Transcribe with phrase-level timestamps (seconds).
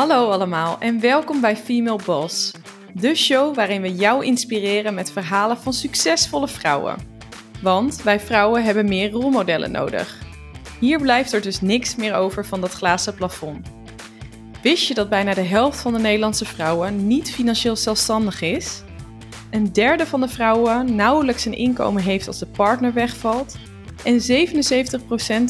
[0.00, 2.52] Hallo allemaal en welkom bij Female Boss,
[2.94, 6.96] de show waarin we jou inspireren met verhalen van succesvolle vrouwen.
[7.62, 10.18] Want wij vrouwen hebben meer rolmodellen nodig.
[10.78, 13.66] Hier blijft er dus niks meer over van dat glazen plafond.
[14.62, 18.82] Wist je dat bijna de helft van de Nederlandse vrouwen niet financieel zelfstandig is?
[19.50, 23.56] Een derde van de vrouwen nauwelijks een inkomen heeft als de partner wegvalt.
[24.04, 24.48] En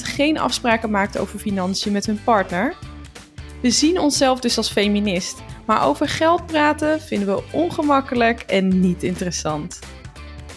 [0.00, 2.76] 77% geen afspraken maakt over financiën met hun partner.
[3.60, 9.02] We zien onszelf dus als feminist, maar over geld praten vinden we ongemakkelijk en niet
[9.02, 9.78] interessant.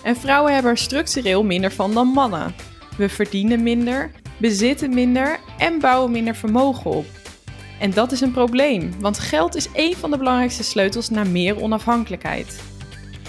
[0.04, 2.56] En vrouwen hebben er structureel minder van dan mannen.
[2.98, 7.06] We verdienen minder, bezitten minder en bouwen minder vermogen op.
[7.80, 11.62] En dat is een probleem, want geld is één van de belangrijkste sleutels naar meer
[11.62, 12.62] onafhankelijkheid.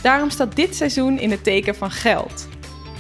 [0.03, 2.49] Daarom staat dit seizoen in het teken van geld.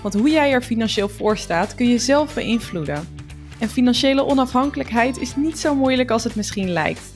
[0.03, 3.14] Want hoe jij er financieel voor staat kun je zelf beïnvloeden.
[3.59, 7.13] En financiële onafhankelijkheid is niet zo moeilijk als het misschien lijkt.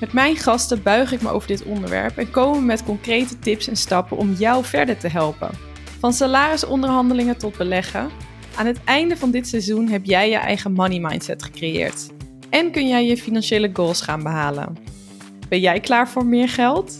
[0.00, 3.76] Met mijn gasten buig ik me over dit onderwerp en komen met concrete tips en
[3.76, 5.50] stappen om jou verder te helpen.
[5.98, 8.10] Van salarisonderhandelingen tot beleggen.
[8.56, 12.06] Aan het einde van dit seizoen heb jij je eigen money mindset gecreëerd.
[12.50, 14.76] En kun jij je financiële goals gaan behalen.
[15.48, 16.98] Ben jij klaar voor meer geld?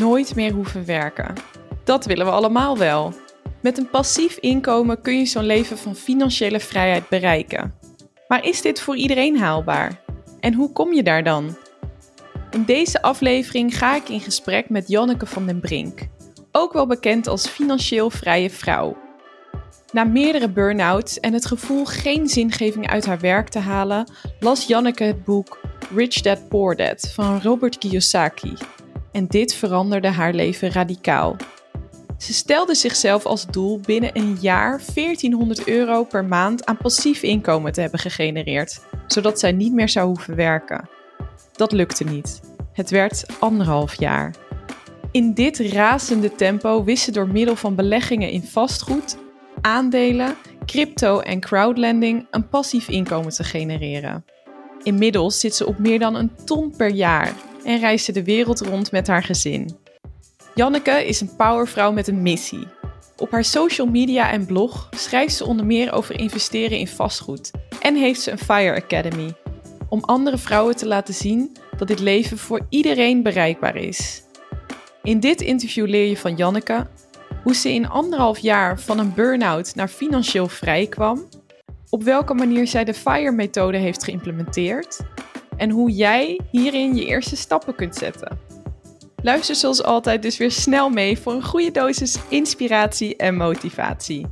[0.00, 1.34] Nooit meer hoeven werken.
[1.84, 3.12] Dat willen we allemaal wel.
[3.62, 7.74] Met een passief inkomen kun je zo'n leven van financiële vrijheid bereiken.
[8.28, 10.00] Maar is dit voor iedereen haalbaar?
[10.40, 11.56] En hoe kom je daar dan?
[12.50, 16.00] In deze aflevering ga ik in gesprek met Janneke van den Brink,
[16.52, 18.96] ook wel bekend als financieel vrije vrouw.
[19.92, 25.04] Na meerdere burn-outs en het gevoel geen zingeving uit haar werk te halen, las Janneke
[25.04, 25.58] het boek
[25.94, 28.52] Rich Dad Poor Dad van Robert Kiyosaki.
[29.16, 31.36] En dit veranderde haar leven radicaal.
[32.18, 37.72] Ze stelde zichzelf als doel binnen een jaar 1400 euro per maand aan passief inkomen
[37.72, 40.88] te hebben gegenereerd, zodat zij niet meer zou hoeven werken.
[41.52, 42.40] Dat lukte niet.
[42.72, 44.34] Het werd anderhalf jaar.
[45.10, 49.16] In dit razende tempo wist ze door middel van beleggingen in vastgoed,
[49.60, 50.36] aandelen,
[50.66, 54.24] crypto en crowdlending een passief inkomen te genereren.
[54.82, 57.34] Inmiddels zit ze op meer dan een ton per jaar
[57.66, 59.76] en reist ze de wereld rond met haar gezin.
[60.54, 62.66] Janneke is een powervrouw met een missie.
[63.16, 67.50] Op haar social media en blog schrijft ze onder meer over investeren in vastgoed
[67.80, 69.34] en heeft ze een Fire Academy
[69.88, 74.22] om andere vrouwen te laten zien dat dit leven voor iedereen bereikbaar is.
[75.02, 76.86] In dit interview leer je van Janneke
[77.42, 81.28] hoe ze in anderhalf jaar van een burn-out naar financieel vrij kwam,
[81.90, 85.00] op welke manier zij de FIRE-methode heeft geïmplementeerd
[85.56, 88.38] en hoe jij hierin je eerste stappen kunt zetten.
[89.22, 94.26] Luister zoals altijd dus weer snel mee voor een goede dosis inspiratie en motivatie.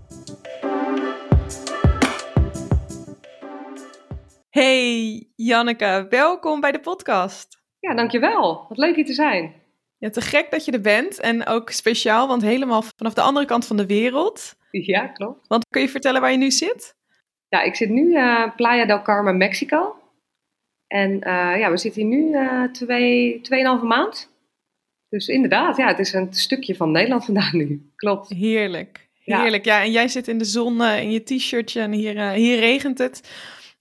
[4.50, 7.62] Hey Janneke, welkom bij de podcast.
[7.80, 8.66] Ja, dankjewel.
[8.68, 9.54] Wat leuk hier te zijn.
[9.98, 13.46] Ja, te gek dat je er bent en ook speciaal, want helemaal vanaf de andere
[13.46, 14.54] kant van de wereld.
[14.70, 15.48] Ja, klopt.
[15.48, 16.96] Want kun je vertellen waar je nu zit?
[17.48, 19.96] Ja, ik zit nu uh, Playa del Carmen, Mexico.
[20.94, 24.30] En uh, ja, we zitten hier nu uh, twee, tweeënhalve maand.
[25.08, 27.82] Dus inderdaad, ja, het is een stukje van Nederland vandaan nu.
[27.96, 28.28] Klopt.
[28.28, 29.08] Heerlijk.
[29.24, 29.64] Heerlijk.
[29.64, 33.30] Ja, en jij zit in de zon in je t-shirtje en hier, hier regent het.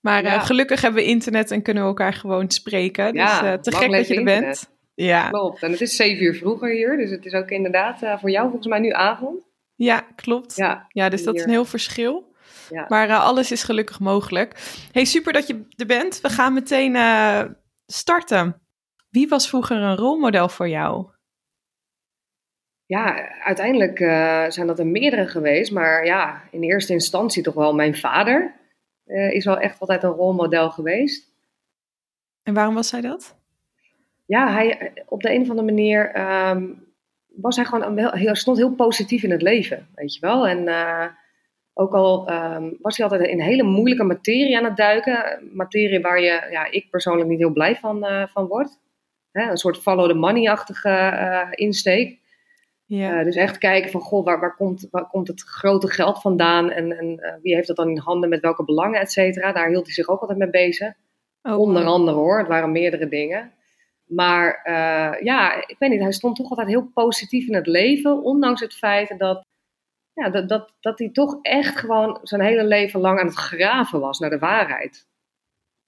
[0.01, 0.40] Maar ja.
[0.40, 3.13] gelukkig hebben we internet en kunnen we elkaar gewoon spreken.
[3.13, 4.41] Dus ja, te gek dat je er internet.
[4.41, 4.69] bent.
[4.94, 5.30] Ja.
[5.30, 5.63] Klopt.
[5.63, 8.68] En het is zeven uur vroeger hier, dus het is ook inderdaad voor jou volgens
[8.68, 9.41] mij nu avond.
[9.75, 10.56] Ja, klopt.
[10.56, 12.32] Ja, ja dus dat is een heel verschil.
[12.69, 12.85] Ja.
[12.88, 14.53] Maar uh, alles is gelukkig mogelijk.
[14.91, 16.22] Hey, super dat je er bent.
[16.22, 17.44] We gaan meteen uh,
[17.85, 18.62] starten.
[19.09, 21.07] Wie was vroeger een rolmodel voor jou?
[22.85, 23.97] Ja, uiteindelijk
[24.53, 25.72] zijn dat er meerdere geweest.
[25.72, 28.56] Maar ja, in eerste instantie toch wel mijn vader.
[29.06, 31.31] is wel echt altijd een rolmodel geweest.
[32.44, 33.35] En waarom was hij dat?
[34.25, 36.85] ja, hij, op de een of andere manier um,
[37.28, 40.48] was hij gewoon heel, heel, stond heel positief in het leven, weet je wel.
[40.48, 41.06] En uh,
[41.73, 46.21] ook al um, was hij altijd in hele moeilijke materie aan het duiken, materie waar
[46.21, 48.79] je, ja, ik persoonlijk niet heel blij van, uh, van word.
[49.31, 52.21] Hè, een soort follow the money-achtige uh, insteek.
[52.85, 53.23] Ja.
[53.23, 56.97] dus echt kijken van, goh, waar, waar, komt, waar komt het grote geld vandaan en,
[56.97, 59.51] en wie heeft dat dan in handen met welke belangen, et cetera.
[59.51, 60.93] Daar hield hij zich ook altijd mee bezig.
[61.41, 63.51] Oh, Onder andere hoor, het waren meerdere dingen.
[64.07, 64.61] Maar
[65.23, 68.73] ja, ik weet niet, hij stond toch altijd heel positief in het leven, ondanks het
[68.73, 69.45] feit dat,
[70.13, 74.00] ja, dat, dat, dat hij toch echt gewoon zijn hele leven lang aan het graven
[74.00, 75.07] was naar de waarheid.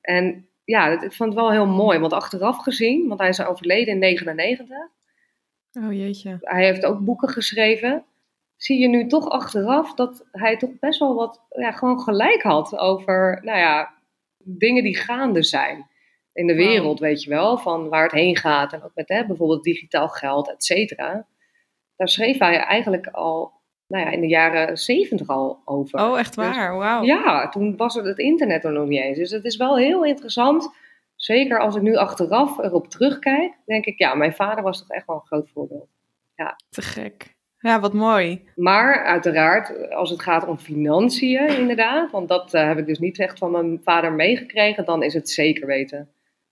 [0.02, 3.94] En ja, ik vond het wel heel mooi, want achteraf gezien, want hij is overleden
[3.94, 4.78] in 99.
[5.72, 6.38] Oh jeetje.
[6.42, 8.06] Hij heeft ook boeken geschreven.
[8.56, 12.78] zie je nu toch achteraf dat hij toch best wel wat ja, gewoon gelijk had
[12.78, 13.94] over nou ja,
[14.38, 15.90] dingen die gaande zijn
[16.34, 18.74] in de wereld, weet je wel, van waar het heen gaat.
[18.74, 21.28] En ook met hè, bijvoorbeeld digitaal geld, et cetera.
[21.96, 23.55] Daar schreef hij eigenlijk al
[23.88, 26.00] nou ja, in de jaren zeventig al over.
[26.00, 26.78] Oh, echt dus waar?
[26.78, 27.04] Wauw.
[27.04, 29.18] Ja, toen was het, het internet er nog niet eens.
[29.18, 30.70] Dus het is wel heel interessant.
[31.16, 35.08] Zeker als ik nu achteraf erop terugkijk, denk ik, ja, mijn vader was toch echt
[35.08, 35.90] wel een groot voorbeeld.
[36.36, 36.56] Ja.
[36.70, 37.34] Te gek.
[37.60, 38.44] Ja, wat mooi.
[38.56, 43.20] Maar uiteraard, als het gaat om financiën, inderdaad, want dat uh, heb ik dus niet
[43.20, 46.10] echt van mijn vader meegekregen, dan is het zeker weten.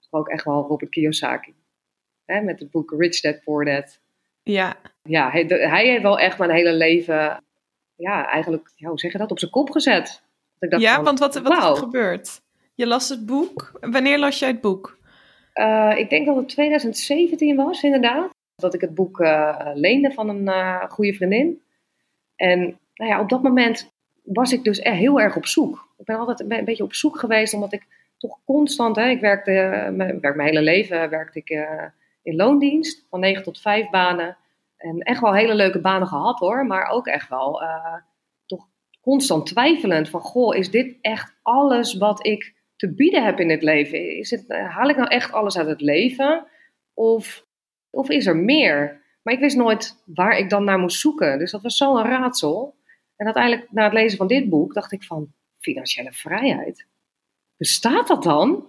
[0.09, 1.53] Ook echt wel Robert Kiyosaki.
[2.25, 3.99] Hè, met het boek Rich Dad Poor Dad.
[4.43, 4.75] Ja.
[5.03, 7.43] Ja, hij, hij, heeft wel echt mijn hele leven,
[7.95, 10.23] ja, eigenlijk, ja, hoe zeg je dat, op zijn kop gezet.
[10.59, 12.41] ik dacht ja, want wat, wat is er gebeurd?
[12.75, 13.71] Je las het boek.
[13.81, 14.97] Wanneer las jij het boek?
[15.53, 18.29] Uh, ik denk dat het 2017 was, inderdaad.
[18.55, 21.61] Dat ik het boek uh, leende van een uh, goede vriendin.
[22.35, 22.59] En
[22.93, 23.91] nou ja, op dat moment
[24.23, 25.87] was ik dus heel erg op zoek.
[25.97, 27.85] Ik ben altijd een beetje op zoek geweest, omdat ik
[28.17, 29.51] toch constant, hè, ik werkte,
[29.95, 31.49] mijn, werk mijn hele leven werkte ik
[32.23, 34.37] in loondienst, van 9 tot 5 banen.
[34.83, 37.61] En echt wel hele leuke banen gehad hoor, maar ook echt wel
[38.45, 38.67] toch
[39.01, 43.63] constant twijfelend van, goh, is dit echt alles wat ik te bieden heb in het
[43.63, 44.17] leven?
[44.17, 46.47] Is het, haal ik nou echt alles uit het leven?
[46.93, 47.45] Of
[47.93, 49.01] of is er meer?
[49.23, 51.39] Maar ik wist nooit waar ik dan naar moest zoeken.
[51.39, 52.75] Dus dat was zo'n raadsel.
[53.15, 56.87] En uiteindelijk, na het lezen van dit boek, dacht ik van, financiële vrijheid?
[57.57, 58.67] Bestaat dat dan?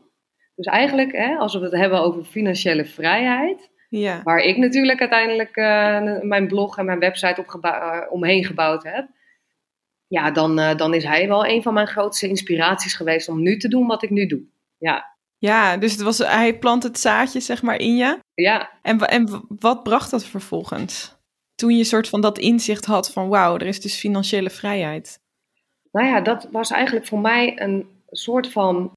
[0.54, 4.22] Dus eigenlijk, hè, als we het hebben over financiële vrijheid, ja.
[4.22, 9.08] waar ik natuurlijk uiteindelijk uh, mijn blog en mijn website op uh, omheen gebouwd heb,
[10.06, 13.56] ja, dan, uh, dan is hij wel een van mijn grootste inspiraties geweest om nu
[13.56, 14.42] te doen wat ik nu doe.
[14.78, 15.12] Ja.
[15.38, 18.18] Ja, dus het was, hij plant het zaadje zeg maar in je.
[18.34, 18.70] Ja.
[18.82, 21.16] En, en wat bracht dat vervolgens?
[21.54, 25.18] Toen je soort van dat inzicht had van wauw, er is dus financiële vrijheid.
[25.92, 28.92] Nou ja, dat was eigenlijk voor mij een soort van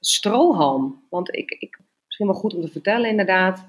[0.00, 1.06] strohalm.
[1.10, 3.66] Want ik, ik misschien wel goed om te vertellen inderdaad.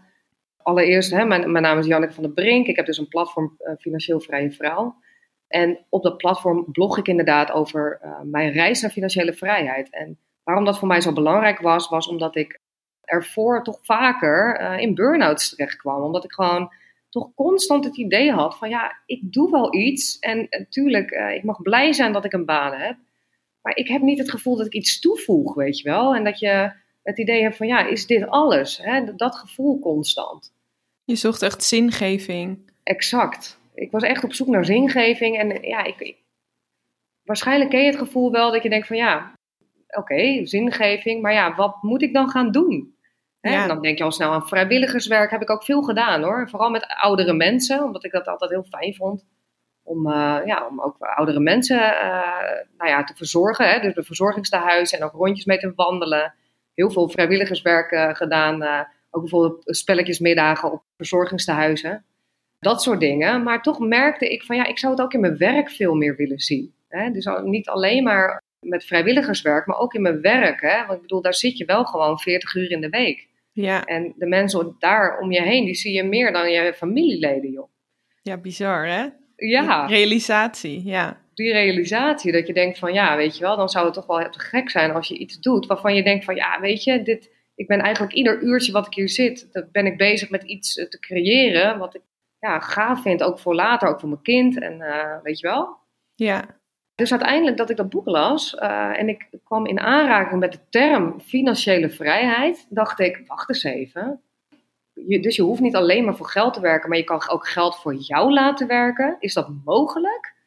[0.61, 2.67] Allereerst, hè, mijn, mijn naam is Janneke van der Brink.
[2.67, 4.95] Ik heb dus een platform uh, Financieel Vrije Vrouw.
[5.47, 9.89] En op dat platform blog ik inderdaad over uh, mijn reis naar financiële vrijheid.
[9.89, 10.19] En
[10.50, 12.59] Waarom dat voor mij zo belangrijk was, was omdat ik
[13.01, 16.03] ervoor toch vaker uh, in burn-outs terecht kwam.
[16.03, 16.71] Omdat ik gewoon
[17.09, 20.19] toch constant het idee had van ja, ik doe wel iets.
[20.19, 22.97] En natuurlijk, ik mag blij zijn dat ik een baan heb.
[23.61, 26.15] Maar ik heb niet het gevoel dat ik iets toevoeg, weet je wel.
[26.15, 26.71] En dat je
[27.03, 28.77] het idee hebt van ja, is dit alles?
[28.77, 29.15] Hè?
[29.15, 30.53] Dat gevoel constant.
[31.03, 32.71] Je zocht echt zingeving.
[32.83, 33.59] Exact.
[33.73, 35.37] Ik was echt op zoek naar zingeving.
[35.37, 36.17] En ja, ik, ik
[37.23, 39.33] waarschijnlijk ken je het gevoel wel dat je denkt van ja,
[39.87, 42.97] oké, zingeving, maar ja, wat moet ik dan gaan doen?
[43.41, 43.61] Hè?
[43.61, 46.49] En dan denk je al snel aan vrijwilligerswerk, heb ik ook veel gedaan hoor.
[46.49, 49.25] Vooral met oudere mensen, omdat ik dat altijd heel fijn vond.
[49.83, 52.21] Om, uh, ja, om ook oudere mensen uh,
[52.77, 53.69] nou ja, te verzorgen.
[53.69, 53.79] Hè?
[53.79, 56.33] Dus de verzorgingstehuizen en ook rondjes mee te wandelen.
[56.79, 58.87] Heel veel vrijwilligerswerk uh, gedaan.
[59.09, 62.03] ook bijvoorbeeld spelletjesmiddagen op verzorgingstehuizen.
[62.59, 63.43] Dat soort dingen.
[63.43, 66.15] Maar toch merkte ik van ja, ik zou het ook in mijn werk veel meer
[66.15, 66.73] willen zien.
[66.87, 67.11] Hè?
[67.11, 70.61] Dus niet alleen maar met vrijwilligerswerk, maar ook in mijn werk.
[70.61, 70.77] Hè?
[70.85, 73.27] Want ik bedoel, daar zit je wel gewoon 40 uur in de week.
[73.51, 73.85] Ja.
[73.85, 77.69] En de mensen daar om je heen, die zie je meer dan je familieleden, joh.
[78.21, 79.07] Ja, bizar, hè?
[79.35, 79.85] Ja.
[79.85, 81.21] Realisatie, ja.
[81.39, 84.29] Die realisatie, dat je denkt van, ja, weet je wel, dan zou het toch wel
[84.29, 87.31] te gek zijn als je iets doet waarvan je denkt van, ja, weet je, dit,
[87.55, 90.77] ik ben eigenlijk ieder uurtje wat ik hier zit, dat ben ik bezig met iets
[90.77, 92.01] eh, te creëren, wat ik
[92.39, 95.77] ja, gaaf vind, ook voor later, ook voor mijn kind en uh, weet je wel.
[96.15, 96.59] Ja.
[96.95, 100.69] Dus uiteindelijk dat ik dat boek las uh, en ik kwam in aanraking met de
[100.69, 104.21] term financiële vrijheid, dacht ik, wacht eens even.
[104.93, 107.47] Je, dus je hoeft niet alleen maar voor geld te werken, maar je kan ook
[107.47, 109.17] geld voor jou laten werken.
[109.19, 110.37] Is dat mogelijk?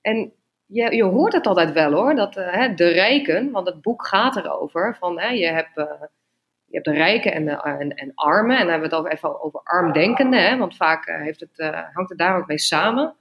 [0.00, 0.32] En
[0.66, 4.06] je, je hoort het altijd wel hoor, dat uh, hè, de rijken, want het boek
[4.06, 5.84] gaat erover, van hè, je, hebt, uh,
[6.64, 8.56] je hebt de rijken en, de, en, en, armen.
[8.56, 12.18] En dan hebben we het even over armdenkende, hè, want vaak heeft het, hangt het
[12.18, 13.16] daar ook mee samen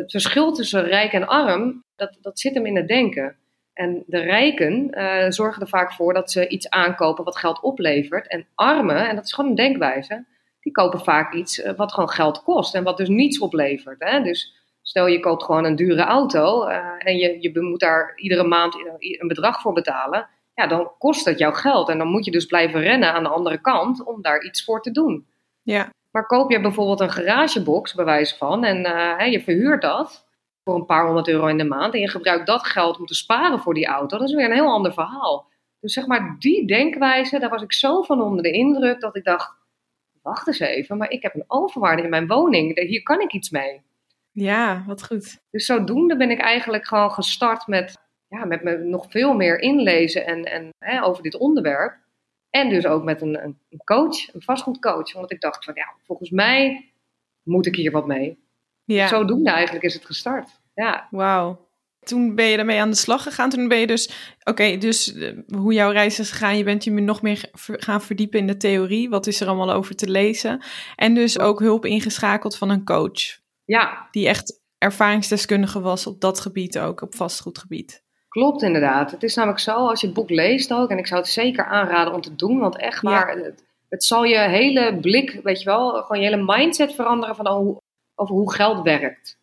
[0.00, 3.36] het verschil tussen rijk en arm, dat, dat zit hem in het denken.
[3.72, 4.90] En de rijken
[5.32, 8.28] zorgen er vaak voor dat ze iets aankopen wat geld oplevert.
[8.28, 10.24] En armen, en dat is gewoon een denkwijze,
[10.60, 14.04] die kopen vaak iets wat gewoon geld kost en wat dus niets oplevert.
[14.04, 14.22] Hè?
[14.22, 18.44] Dus stel je koopt gewoon een dure auto uh, en je, je moet daar iedere
[18.44, 20.28] maand een bedrag voor betalen.
[20.54, 21.88] Ja, dan kost dat jouw geld.
[21.88, 24.82] En dan moet je dus blijven rennen aan de andere kant om daar iets voor
[24.82, 25.26] te doen.
[25.62, 25.90] Ja.
[26.10, 30.26] Maar koop je bijvoorbeeld een garagebox, bij wijze van, en uh, je verhuurt dat
[30.64, 33.14] voor een paar honderd euro in de maand en je gebruikt dat geld om te
[33.14, 35.50] sparen voor die auto, dat is weer een heel ander verhaal.
[35.80, 39.24] Dus zeg maar, die denkwijze, daar was ik zo van onder de indruk dat ik
[39.24, 39.56] dacht,
[40.22, 43.50] wacht eens even, maar ik heb een overwaarde in mijn woning, hier kan ik iets
[43.50, 43.82] mee.
[44.32, 45.40] Ja, wat goed.
[45.50, 47.98] Dus zodoende ben ik eigenlijk gewoon gestart met,
[48.28, 52.00] ja, met me nog veel meer inlezen en, en, hè, over dit onderwerp.
[52.50, 55.12] En dus ook met een, een coach, een vastgoedcoach.
[55.12, 56.92] Want ik dacht van ja, volgens mij
[57.42, 58.38] moet ik hier wat mee.
[58.84, 59.06] Ja.
[59.06, 60.60] Zodoende eigenlijk is het gestart.
[60.74, 61.08] Ja.
[61.10, 61.70] Wauw.
[62.00, 63.50] Toen ben je ermee aan de slag gegaan.
[63.50, 66.56] Toen ben je dus, oké, dus uh, hoe jouw reis is gegaan.
[66.56, 69.08] Je bent je nog meer gaan verdiepen in de theorie.
[69.08, 70.62] Wat is er allemaal over te lezen?
[70.96, 73.40] En dus ook hulp ingeschakeld van een coach.
[73.72, 74.08] Ja.
[74.10, 78.02] Die echt ervaringsdeskundige was op dat gebied ook, op vastgoedgebied.
[78.28, 79.10] Klopt inderdaad.
[79.10, 81.64] Het is namelijk zo, als je het boek leest ook, en ik zou het zeker
[81.64, 83.44] aanraden om te doen, want echt waar, ja.
[83.44, 87.46] het, het, zal je hele blik, weet je wel, gewoon je hele mindset veranderen van
[87.48, 87.80] hoe,
[88.14, 89.38] over hoe geld werkt.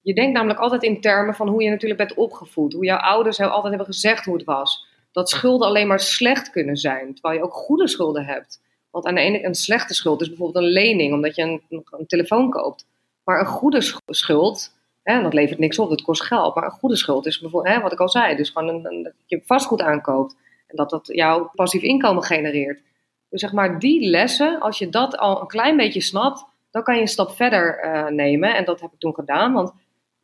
[0.00, 3.36] Je denkt namelijk altijd in termen van hoe je natuurlijk bent opgevoed, hoe jouw ouders
[3.36, 4.86] jou altijd hebben gezegd hoe het was.
[5.12, 8.60] Dat schulden alleen maar slecht kunnen zijn, terwijl je ook goede schulden hebt.
[8.90, 12.06] Want aan de ene een slechte schuld is bijvoorbeeld een lening, omdat je een, een
[12.06, 12.86] telefoon koopt.
[13.24, 16.54] Maar een goede schuld, hè, dat levert niks op, dat kost geld.
[16.54, 19.02] Maar een goede schuld is bijvoorbeeld, hè, wat ik al zei, dus gewoon een, een,
[19.02, 20.36] dat je vastgoed aankoopt.
[20.66, 22.82] En dat dat jouw passief inkomen genereert.
[23.28, 26.94] Dus zeg maar, die lessen, als je dat al een klein beetje snapt, dan kan
[26.94, 28.56] je een stap verder uh, nemen.
[28.56, 29.72] En dat heb ik toen gedaan, want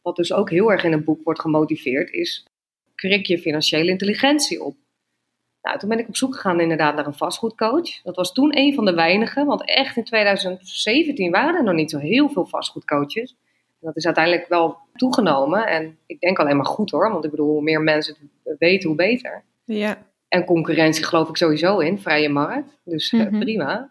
[0.03, 2.47] wat dus ook heel erg in het boek wordt gemotiveerd, is
[2.95, 4.77] krik je financiële intelligentie op.
[5.63, 8.03] Nou, toen ben ik op zoek gegaan inderdaad naar een vastgoedcoach.
[8.03, 11.91] Dat was toen een van de weinigen, want echt in 2017 waren er nog niet
[11.91, 13.31] zo heel veel vastgoedcoaches.
[13.81, 17.31] En dat is uiteindelijk wel toegenomen en ik denk alleen maar goed hoor, want ik
[17.31, 19.43] bedoel, hoe meer mensen het weten, hoe beter.
[19.65, 19.99] Ja.
[20.29, 23.39] En concurrentie geloof ik sowieso in, vrije markt, dus mm -hmm.
[23.39, 23.91] prima.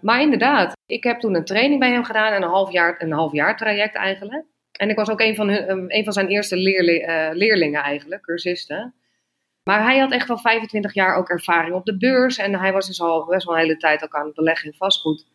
[0.00, 3.32] Maar inderdaad, ik heb toen een training bij hem gedaan, een half jaar, een half
[3.32, 4.44] jaar traject eigenlijk.
[4.72, 8.94] En ik was ook een van, hun, een van zijn eerste uh, leerlingen eigenlijk, cursisten.
[9.64, 12.36] Maar hij had echt al 25 jaar ook ervaring op de beurs.
[12.36, 14.76] En hij was dus al best wel een hele tijd ook aan het beleggen in
[14.76, 15.26] vastgoed.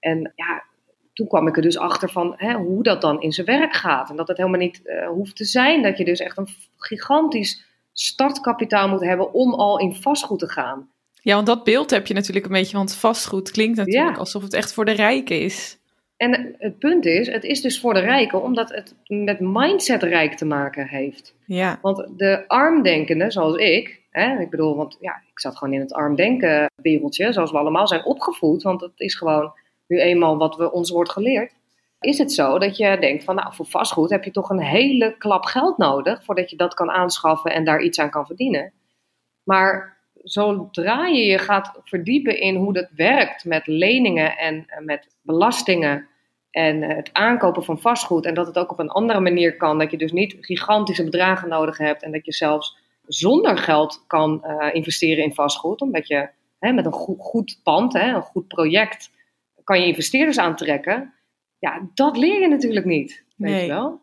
[0.00, 0.64] En ja,
[1.12, 4.10] toen kwam ik er dus achter van hè, hoe dat dan in zijn werk gaat.
[4.10, 5.82] En dat het helemaal niet uh, hoeft te zijn.
[5.82, 10.90] Dat je dus echt een gigantisch startkapitaal moet hebben om al in vastgoed te gaan.
[11.22, 12.76] Ja, want dat beeld heb je natuurlijk een beetje.
[12.76, 14.20] Want vastgoed klinkt natuurlijk ja.
[14.20, 15.77] alsof het echt voor de rijken is.
[16.18, 20.34] En het punt is, het is dus voor de rijken omdat het met mindset rijk
[20.34, 21.34] te maken heeft.
[21.46, 21.78] Ja.
[21.82, 25.92] Want de armdenkenden, zoals ik, hè, ik bedoel, want ja, ik zat gewoon in het
[25.92, 29.52] armdenken wereldje, zoals we allemaal zijn opgevoed, want dat is gewoon
[29.86, 31.52] nu eenmaal wat we ons wordt geleerd.
[32.00, 35.16] Is het zo dat je denkt van, nou, voor vastgoed heb je toch een hele
[35.18, 38.72] klap geld nodig voordat je dat kan aanschaffen en daar iets aan kan verdienen.
[39.42, 39.97] Maar
[40.30, 46.06] zodra je je gaat verdiepen in hoe dat werkt met leningen en met belastingen
[46.50, 49.90] en het aankopen van vastgoed en dat het ook op een andere manier kan, dat
[49.90, 54.74] je dus niet gigantische bedragen nodig hebt en dat je zelfs zonder geld kan uh,
[54.74, 59.10] investeren in vastgoed, omdat je hè, met een goed, goed pand, hè, een goed project,
[59.64, 61.14] kan je investeerders aantrekken.
[61.58, 63.62] Ja, dat leer je natuurlijk niet, weet Nee.
[63.62, 64.00] je wel.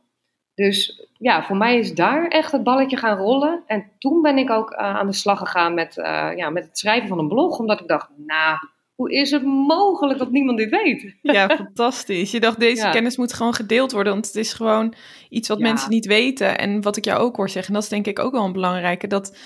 [0.56, 3.64] Dus ja, voor mij is daar echt het balletje gaan rollen.
[3.68, 6.78] En toen ben ik ook uh, aan de slag gegaan met, uh, ja, met het
[6.78, 7.60] schrijven van een blog.
[7.60, 8.58] Omdat ik dacht, nou,
[8.96, 11.16] hoe is het mogelijk dat niemand dit weet?
[11.22, 12.32] Ja, fantastisch.
[12.32, 12.92] Je dacht, deze Ja.
[12.92, 14.14] kennis moet gewoon gedeeld worden.
[14.14, 14.94] Want het is gewoon
[15.30, 15.64] iets wat Ja.
[15.64, 16.58] mensen niet weten.
[16.58, 18.52] En wat ik jou ook hoor zeggen, en dat is denk ik ook wel een
[18.52, 19.08] belangrijke.
[19.08, 19.38] Dat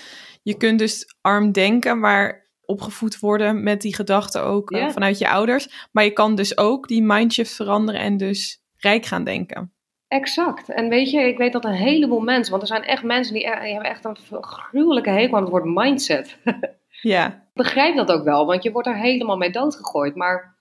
[0.42, 5.28] je kunt dus arm denken, maar opgevoed worden met die gedachten ook eh, vanuit je
[5.28, 5.88] ouders.
[5.92, 9.72] Maar je kan dus ook die mindshift veranderen en dus rijk gaan denken.
[10.10, 10.68] Exact.
[10.68, 13.42] En weet je, ik weet dat een heleboel mensen, want er zijn echt mensen die,
[13.42, 16.36] die hebben echt een gruwelijke hekel aan het woord mindset.
[17.02, 20.14] Ja, Ik begrijp dat ook wel, want je wordt er helemaal mee doodgegooid.
[20.14, 20.56] Maar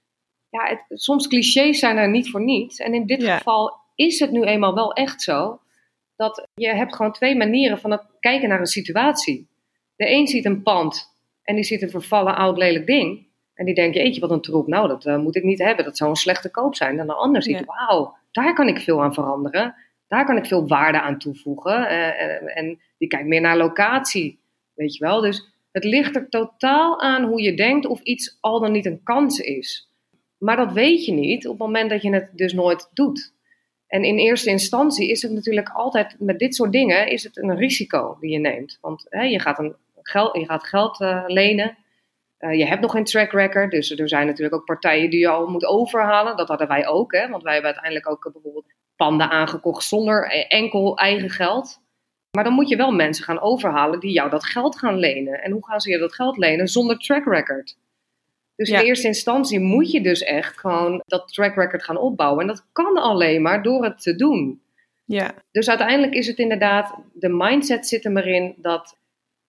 [0.49, 2.77] ja, het, soms clichés zijn er niet voor niets.
[2.79, 3.37] En in dit Ja.
[3.37, 5.59] geval is het nu eenmaal wel echt zo
[6.15, 9.49] dat je hebt gewoon twee manieren van het kijken naar een situatie.
[9.95, 13.27] De een ziet een pand en die ziet een vervallen oud lelijk ding.
[13.53, 14.67] En die denkt, jeetje, wat een troep.
[14.67, 15.85] Nou, dat eh, moet ik niet hebben.
[15.85, 16.99] Dat zou een slechte koop zijn.
[16.99, 17.65] En de ander ziet, Ja.
[17.65, 19.75] wauw, daar kan ik veel aan veranderen.
[20.07, 21.89] Daar kan ik veel waarde aan toevoegen.
[21.89, 24.39] Eh, en, en die kijkt meer naar locatie,
[24.73, 25.21] weet je wel.
[25.21, 29.03] Dus het ligt er totaal aan hoe je denkt of iets al dan niet een
[29.03, 29.89] kans is.
[30.37, 33.33] Maar dat weet je niet op het moment dat je het dus nooit doet.
[33.87, 37.55] En in eerste instantie is het natuurlijk altijd met dit soort dingen is het een
[37.55, 38.77] risico die je neemt.
[38.81, 41.77] Want hè, je, gaat een geld, je gaat geld eh, lenen.
[42.39, 43.71] Eh, je hebt nog geen track record.
[43.71, 46.37] Dus er zijn natuurlijk ook partijen die je al moet overhalen.
[46.37, 47.11] Dat hadden wij ook.
[47.13, 47.27] Hè?
[47.29, 48.65] Want wij hebben uiteindelijk ook eh, bijvoorbeeld
[48.95, 51.79] panden aangekocht zonder e- enkel eigen geld.
[52.31, 55.41] Maar dan moet je wel mensen gaan overhalen die jou dat geld gaan lenen.
[55.43, 57.77] En hoe gaan ze je dat geld lenen zonder track record?
[58.55, 58.79] Dus Ja.
[58.79, 62.41] in eerste instantie moet je dus echt gewoon dat track record gaan opbouwen.
[62.41, 64.61] En dat kan alleen maar door het te doen.
[65.05, 68.97] ja, Dus uiteindelijk is het inderdaad, de mindset zit er maar in dat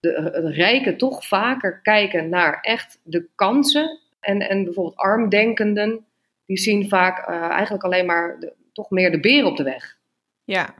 [0.01, 3.99] de, de rijken toch vaker kijken naar echt de kansen.
[4.19, 6.05] En, en bijvoorbeeld armdenkenden,
[6.45, 9.97] die zien vaak eh, eigenlijk alleen maar de, toch meer de beer op de weg.
[10.43, 10.73] Ja.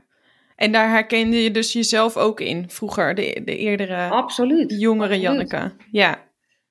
[0.56, 4.80] En daar herkende je dus jezelf ook in vroeger, de, de eerdere Absoluut.
[4.80, 5.22] jongere absoluut.
[5.22, 5.72] Janneke.
[5.90, 6.18] Ja.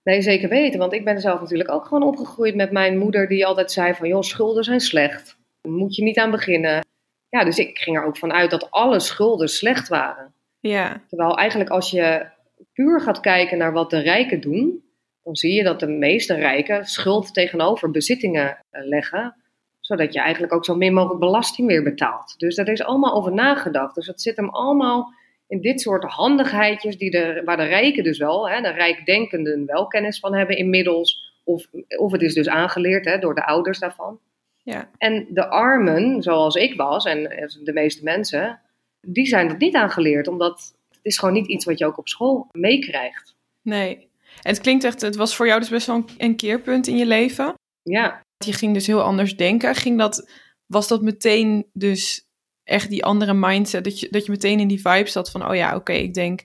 [0.04, 0.80] Nee, zeker weten.
[0.80, 4.08] Want ik ben zelf natuurlijk ook gewoon opgegroeid met mijn moeder die altijd zei van...
[4.08, 5.38] joh, schulden zijn slecht.
[5.62, 6.86] Daar moet je niet aan beginnen.
[7.30, 10.34] Ja, dus ik ging er ook van uit dat alle schulden slecht waren.
[10.60, 11.02] Ja.
[11.08, 12.26] Terwijl eigenlijk als je
[12.74, 14.84] puur gaat kijken naar wat de rijken doen...
[15.24, 19.36] dan zie je dat de meeste rijken schuld tegenover bezittingen eh, leggen...
[19.80, 22.34] zodat je eigenlijk ook zo min mogelijk belasting weer betaalt.
[22.38, 23.96] Dus daar is allemaal over nagedacht.
[23.96, 25.14] Dus het zit hem allemaal
[25.48, 29.88] in dit soort handigheidjes die de, waar de rijken dus wel, hè, de rijkdenkenden wel
[29.88, 31.34] kennis van hebben inmiddels.
[31.44, 34.20] Of, of het is dus aangeleerd hè, door de ouders daarvan.
[34.64, 34.90] Ja.
[34.98, 37.24] En de armen, zoals ik was en
[37.64, 38.60] de meeste mensen,
[39.02, 40.28] die zijn dat niet aangeleerd.
[40.28, 43.36] Omdat het is gewoon niet iets wat je ook op school meekrijgt.
[43.62, 44.10] Nee.
[44.42, 47.06] En het klinkt echt, het was voor jou dus best wel een, keerpunt in je
[47.06, 47.54] leven.
[47.82, 49.76] Ja, Je ging dus heel anders denken.
[49.76, 50.32] Ging dat,
[50.66, 52.26] was dat meteen dus
[52.64, 53.84] echt die andere mindset?
[53.84, 56.44] Dat je, dat je meteen in die vibe zat van, oh ja, oké, ik denk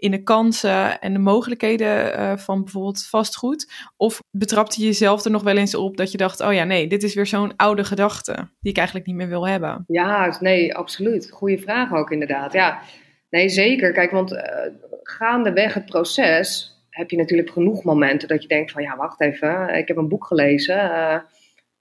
[0.00, 3.72] in de kansen en de mogelijkheden eh, van bijvoorbeeld vastgoed?
[3.96, 6.86] Of betrapte je jezelf er nog wel eens op dat je dacht, oh ja, nee,
[6.86, 9.84] dit is weer zo'n oude gedachte die ik eigenlijk niet meer wil hebben?
[9.86, 11.30] ja, nee, absoluut.
[11.30, 12.52] Goeie vraag ook inderdaad.
[12.52, 12.82] Ja,
[13.30, 13.92] nee, zeker.
[13.92, 14.66] Kijk, want eh,
[15.02, 19.74] gaandeweg het proces heb je natuurlijk genoeg momenten dat je denkt van, ja, wacht even,
[19.74, 20.78] ik heb een boek gelezen.
[20.78, 21.20] eh,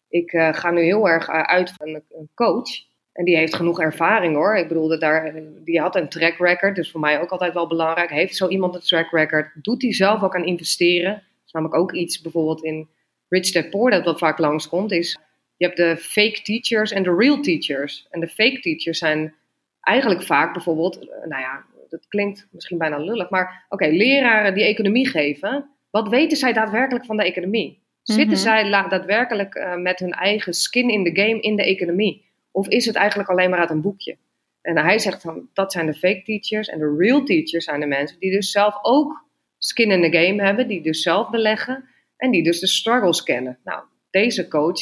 [0.10, 2.88] ik eh, ga nu heel erg uit van een, coach.
[3.14, 4.56] En die heeft genoeg ervaring hoor.
[4.56, 6.76] Ik bedoel, daar, die had een track record.
[6.76, 8.10] Dus voor mij ook altijd wel belangrijk.
[8.10, 9.52] Heeft zo iemand een track record?
[9.62, 11.14] Doet hij zelf ook aan investeren?
[11.14, 12.90] Dat is namelijk ook iets bijvoorbeeld in
[13.30, 14.92] Rich Dad Poor dat wat vaak langskomt.
[14.92, 15.20] Is
[15.58, 18.08] je hebt de fake teachers en de real teachers.
[18.10, 19.36] En de fake teachers zijn
[19.82, 23.30] eigenlijk vaak bijvoorbeeld, eh, nou ja, dat klinkt misschien bijna lullig.
[23.30, 25.70] Maar oké, leraren die economie geven.
[25.90, 27.82] Wat weten zij daadwerkelijk van de economie?
[28.04, 28.42] Zitten Mhm.
[28.44, 32.26] zij daadwerkelijk eh, met hun eigen skin in the game in de economie?
[32.52, 34.18] Of is het eigenlijk alleen maar uit een boekje?
[34.62, 36.68] En hij zegt van, dat zijn de fake teachers.
[36.68, 39.26] En de real teachers zijn de mensen die dus zelf ook
[39.58, 40.68] skin in the game hebben.
[40.68, 41.90] Die dus zelf beleggen.
[42.18, 43.60] En die dus de struggles kennen.
[43.64, 44.80] Nou, deze coach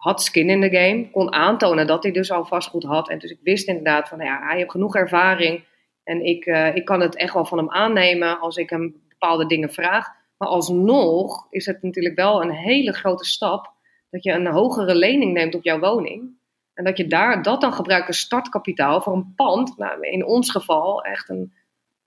[0.00, 1.10] had skin in the game.
[1.10, 3.08] Kon aantonen dat hij dus al vastgoed had.
[3.08, 5.64] En dus ik wist inderdaad van, nou ja, hij heeft genoeg ervaring.
[6.04, 9.46] En ik, eh, ik kan het echt wel van hem aannemen als ik hem bepaalde
[9.46, 10.08] dingen vraag.
[10.36, 13.72] Maar alsnog is het natuurlijk wel een hele grote stap.
[14.10, 16.38] Dat je een hogere lening neemt op jouw woning.
[16.74, 19.78] En dat je daar, dat dan gebruikt als startkapitaal voor een pand.
[19.78, 21.52] Nou, in ons geval echt een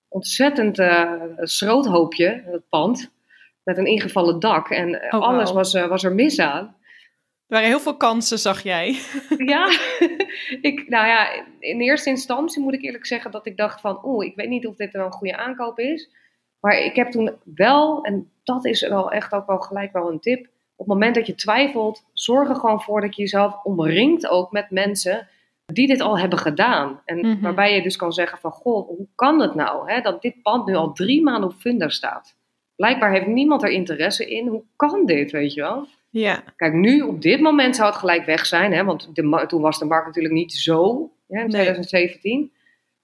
[0.07, 3.11] ontzettend eh schroothoopje, het pand.
[3.63, 4.69] Met een ingevallen dak.
[4.69, 6.75] En Oh, alles was, eh, was er mis aan.
[7.53, 8.95] Er waren heel veel kansen, zag jij.
[9.37, 9.67] Ja,
[10.69, 14.25] ik, nou ja, in eerste instantie moet ik eerlijk zeggen dat ik dacht van, oeh,
[14.25, 16.09] ik weet niet of dit wel een goede aankoop is.
[16.59, 20.19] Maar ik heb toen wel, en dat is wel echt ook wel gelijk wel een
[20.19, 20.39] tip.
[20.45, 24.51] Op het moment dat je twijfelt, zorg er gewoon voor dat je jezelf omringt ook
[24.51, 25.27] met mensen
[25.65, 27.01] die dit al hebben gedaan.
[27.05, 27.41] En Mhm.
[27.41, 30.65] waarbij je dus kan zeggen van, goh, hoe kan het nou hè, dat dit pand
[30.65, 32.35] nu al drie maanden op Funda staat?
[32.75, 34.47] Blijkbaar heeft niemand er interesse in.
[34.47, 35.87] Hoe kan dit, weet je wel?
[36.13, 36.43] Ja.
[36.55, 39.79] Kijk, nu op dit moment zou het gelijk weg zijn, hè, want de, toen was
[39.79, 41.49] de markt natuurlijk niet zo, hè, in Nee.
[41.49, 42.51] 2017.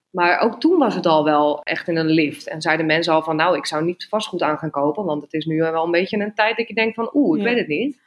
[0.09, 2.47] Maar ook toen was het al wel echt in een lift.
[2.47, 5.33] En zeiden mensen al van, nou, ik zou niet vastgoed aan gaan kopen, want het
[5.33, 7.49] is nu wel een beetje een tijd dat je denkt van, oeh, ik Ja.
[7.49, 7.99] weet het niet.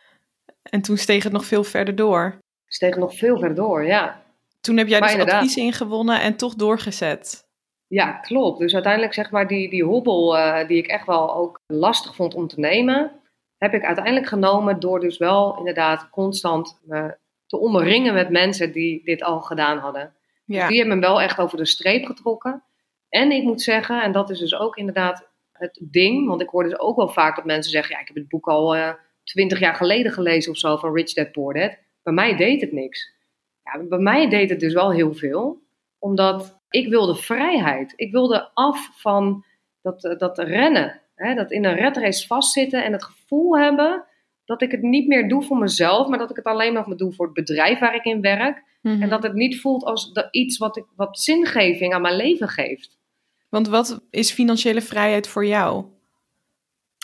[0.62, 2.38] En toen steeg het nog veel verder door.
[2.66, 4.22] Steeg nog veel verder door, ja.
[4.60, 5.42] Toen heb jij Maar dus inderdaad.
[5.42, 7.44] advies ingewonnen en toch doorgezet.
[7.86, 8.58] Ja, klopt.
[8.58, 12.34] Dus uiteindelijk zeg maar die, die hobbel eh, die ik echt wel ook lastig vond
[12.34, 13.12] om te nemen,
[13.62, 19.04] heb ik uiteindelijk genomen door dus wel inderdaad constant me te omringen met mensen die
[19.04, 20.14] dit al gedaan hadden.
[20.44, 20.68] Ja.
[20.68, 22.62] Die hebben me wel echt over de streep getrokken.
[23.08, 26.62] En ik moet zeggen, en dat is dus ook inderdaad het ding, want ik hoor
[26.62, 28.76] dus ook wel vaak dat mensen zeggen, ja, ik heb het boek al
[29.24, 31.76] twintig jaar geleden gelezen of zo van Rich Dad Poor Dad.
[32.02, 33.14] Bij mij deed het niks.
[33.64, 35.62] Ja, bij mij deed het dus wel heel veel,
[35.98, 37.92] omdat ik wilde vrijheid.
[37.96, 39.44] Ik wilde af van
[39.82, 44.04] dat, eh, dat rennen, hè, dat in een redrace vastzitten en het gevoel hebben
[44.44, 46.96] dat ik het niet meer doe voor mezelf, maar dat ik het alleen nog maar
[46.96, 48.62] doe voor het bedrijf waar ik in werk.
[48.82, 49.02] Mhm.
[49.02, 52.98] En dat het niet voelt als iets wat, ik, wat zingeving aan mijn leven geeft.
[53.48, 55.84] Want wat is financiële vrijheid voor jou?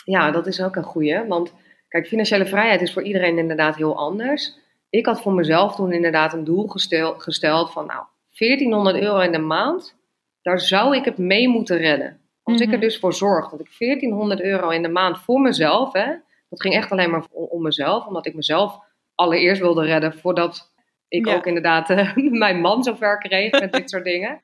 [0.05, 1.27] Ja, dat is ook een goeie.
[1.27, 1.53] Want
[1.87, 4.57] kijk, financiële vrijheid is voor iedereen inderdaad heel anders.
[4.89, 8.05] Ik had voor mezelf toen inderdaad een doel gestel, gesteld van nou,
[8.37, 9.95] 1400 euro in de maand.
[10.41, 12.18] Daar zou ik het mee moeten redden.
[12.51, 12.75] Als ik Mhm.
[12.75, 16.05] er dus voor zorg dat ik 1400 euro in de maand voor mezelf, hè,
[16.49, 18.79] dat ging echt alleen maar om, mezelf, omdat ik mezelf
[19.15, 20.71] allereerst wilde redden voordat
[21.07, 21.35] ik Ja.
[21.35, 24.41] ook inderdaad eh, mijn man zover kreeg met dit soort dingen.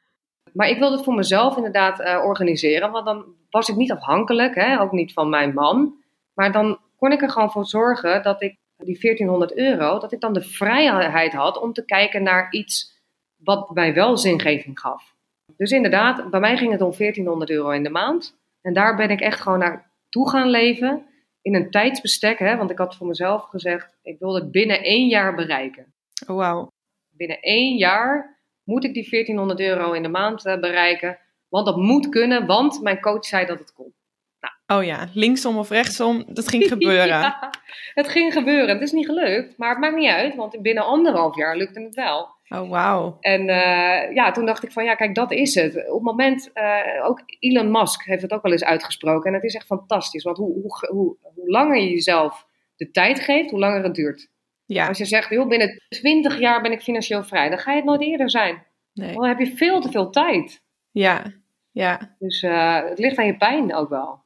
[0.53, 4.55] Maar ik wilde het voor mezelf inderdaad eh, organiseren, want dan was ik niet afhankelijk,
[4.55, 5.95] hè, ook niet van mijn man.
[6.33, 10.19] Maar dan kon ik er gewoon voor zorgen dat ik die 1400 euro, dat ik
[10.19, 13.01] dan de vrijheid had om te kijken naar iets
[13.35, 15.14] wat mij wel zingeving gaf.
[15.57, 18.37] Dus inderdaad, bij mij ging het om 1400 euro in de maand.
[18.61, 21.05] En daar ben ik echt gewoon naartoe gaan leven
[21.41, 22.39] in een tijdsbestek.
[22.39, 25.93] Hè, want ik had voor mezelf gezegd, ik wil het binnen één jaar bereiken.
[26.27, 26.67] Oh, wauw.
[27.09, 31.19] Binnen één jaar moet ik die 1400 euro in de maand uh, bereiken.
[31.47, 33.93] Want dat moet kunnen, want mijn coach zei dat het kon.
[34.39, 34.79] Nou.
[34.79, 37.07] Oh ja, linksom of rechtsom, dat ging gebeuren.
[37.07, 37.53] ja,
[37.93, 38.69] het ging gebeuren.
[38.69, 41.95] Het is niet gelukt, maar het maakt niet uit, want binnen anderhalf jaar lukte het
[41.95, 42.34] wel.
[42.49, 43.17] Oh, wauw.
[43.19, 45.75] En uh, ja, toen dacht ik van, ja, kijk, dat is het.
[45.75, 49.29] Op het moment, uh, ook Elon Musk heeft het ook wel eens uitgesproken.
[49.29, 53.19] En het is echt fantastisch, want hoe, hoe, hoe, hoe langer je jezelf de tijd
[53.19, 54.29] geeft, hoe langer het duurt.
[54.65, 54.87] Ja.
[54.87, 57.85] Als je zegt, joh, binnen 20 jaar ben ik financieel vrij, dan ga je het
[57.85, 58.65] nooit eerder zijn.
[58.93, 59.13] Nee.
[59.13, 60.61] Dan heb je veel te veel tijd.
[60.91, 61.23] Ja,
[61.71, 62.15] ja.
[62.19, 64.23] Dus uh, het ligt aan je pijn ook wel.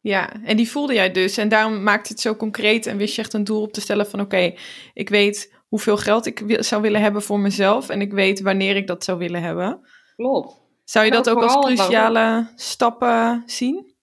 [0.00, 1.36] Ja, en die voelde jij dus.
[1.36, 4.06] En daarom maakte het zo concreet en wist je echt een doel op te stellen
[4.06, 4.20] van...
[4.20, 4.54] oké,
[4.94, 7.88] ik weet hoeveel geld ik zou willen hebben voor mezelf...
[7.88, 9.80] en ik weet wanneer ik dat zou willen hebben.
[10.16, 10.60] Klopt.
[10.84, 13.94] Zou je dat ook als cruciale stappen zien?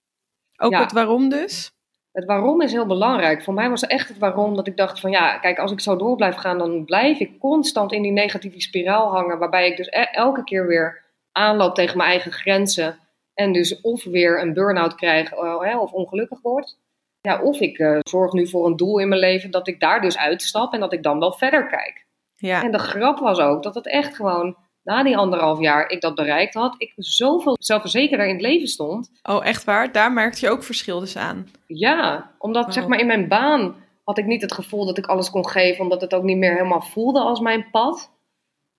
[0.58, 1.72] Ook het waarom dus?
[2.12, 3.44] Het waarom is heel belangrijk.
[3.44, 5.96] Voor mij was echt het waarom dat ik dacht van ja, kijk, als ik zo
[5.96, 9.40] door blijf gaan, dan blijf ik constant in die negatieve spiraal hangen.
[9.40, 13.00] Waarbij ik dus e-, elke keer weer aanloop tegen mijn eigen grenzen.
[13.34, 16.78] En dus of weer een burn-out krijg uh, of ongelukkig word.
[17.22, 20.02] Ja, of ik uh, zorg nu voor een doel in mijn leven dat ik daar
[20.02, 22.06] dus uitstap en dat ik dan wel verder kijk.
[22.36, 22.64] Ja.
[22.64, 26.16] En de grap was ook dat het echt gewoon na die anderhalf jaar ik dat
[26.16, 29.12] bereikt had, ik zoveel zelfverzekerder in het leven stond.
[29.24, 29.92] Oh, echt waar?
[29.92, 31.48] Daar merkte je ook verschil dus aan?
[31.68, 35.30] Ja, omdat zeg maar in mijn baan had ik niet het gevoel dat ik alles
[35.30, 38.12] kon geven, omdat het ook niet meer helemaal voelde als mijn pad.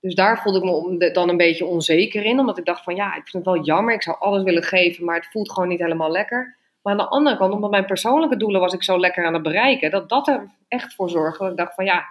[0.00, 0.64] Dus daar voelde ik
[0.98, 3.64] me dan een beetje onzeker in, omdat ik dacht van ja, ik vind het wel
[3.64, 6.58] jammer, ik zou alles willen geven, maar het voelt gewoon niet helemaal lekker.
[6.82, 9.42] Maar aan de andere kant, omdat mijn persoonlijke doelen was ik zo lekker aan het
[9.42, 12.04] bereiken, dat dat er echt voor zorgde dat ik dacht van ja,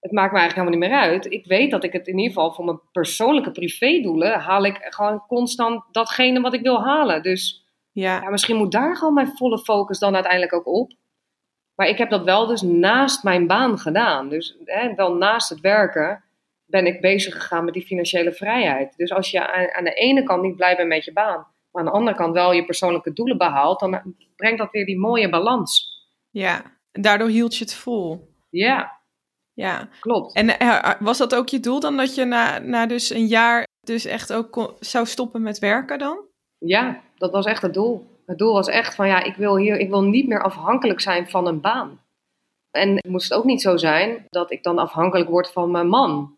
[0.00, 1.32] het maakt me eigenlijk helemaal niet meer uit.
[1.32, 5.26] Ik weet dat ik het in ieder geval voor mijn persoonlijke privédoelen haal ik gewoon
[5.26, 7.22] constant datgene wat ik wil halen.
[7.22, 8.20] Dus ja.
[8.20, 8.30] ja.
[8.30, 10.92] misschien moet daar gewoon mijn volle focus dan uiteindelijk ook op.
[11.74, 14.28] Maar ik heb dat wel dus naast mijn baan gedaan.
[14.28, 16.24] Dus hè, wel naast het werken
[16.64, 18.96] ben ik bezig gegaan met die financiële vrijheid.
[18.96, 21.82] Dus als je aan, aan de ene kant niet blij bent met je baan, maar
[21.82, 25.28] aan de andere kant wel je persoonlijke doelen behaalt, dan brengt dat weer die mooie
[25.28, 25.96] balans.
[26.30, 28.34] Ja, daardoor hield je het vol.
[28.50, 28.98] Ja,
[29.58, 30.34] ja, klopt.
[30.34, 33.66] En uh, was dat ook je doel dan dat je na, na dus een jaar
[33.80, 36.24] dus echt ook zou stoppen met werken dan?
[36.58, 38.16] Ja, dat was echt het doel.
[38.26, 41.28] Het doel was echt van ja, ik wil hier, ik wil niet meer afhankelijk zijn
[41.28, 42.00] van een baan.
[42.70, 46.36] En het moest ook niet zo zijn dat ik dan afhankelijk word van mijn man.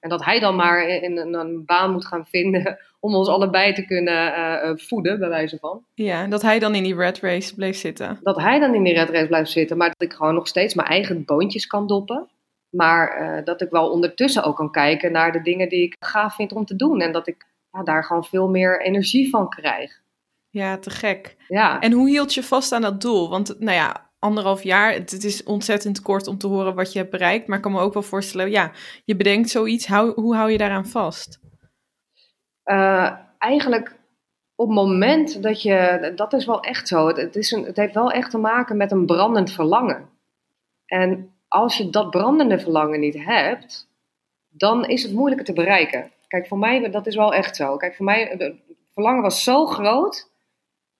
[0.00, 3.72] En dat hij dan maar in een, een baan moet gaan vinden om ons allebei
[3.72, 5.84] te kunnen uh, voeden, bij wijze van.
[5.94, 8.18] Ja, dat hij dan in die red race bleef zitten.
[8.22, 10.74] Dat hij dan in die red race blijft zitten, maar dat ik gewoon nog steeds
[10.74, 12.28] mijn eigen boontjes kan doppen.
[12.70, 16.34] Maar uh, dat ik wel ondertussen ook kan kijken naar de dingen die ik gaaf
[16.34, 17.00] vind om te doen.
[17.00, 20.00] En dat ik ja, daar gewoon veel meer energie van krijg.
[20.50, 21.36] Ja, te gek.
[21.48, 21.80] Ja.
[21.80, 23.30] En hoe hield je vast aan dat doel?
[23.30, 27.10] Want nou ja, anderhalf jaar, het, is ontzettend kort om te horen wat je hebt
[27.10, 27.46] bereikt.
[27.46, 28.72] Maar ik kan me ook wel voorstellen, ja,
[29.04, 29.86] je bedenkt zoiets.
[30.14, 31.41] Hoe hou je daaraan vast?
[32.64, 33.96] Uh, eigenlijk
[34.54, 37.06] op het moment dat je, dat is wel echt zo.
[37.06, 40.08] Het, is een, het heeft wel echt te maken met een brandend verlangen.
[40.86, 43.88] En als je dat brandende verlangen niet hebt,
[44.48, 46.10] dan is het moeilijker te bereiken.
[46.28, 47.76] Kijk, voor mij, dat is wel echt zo.
[47.76, 48.54] Kijk, voor mij, het
[48.92, 50.30] verlangen was zo groot,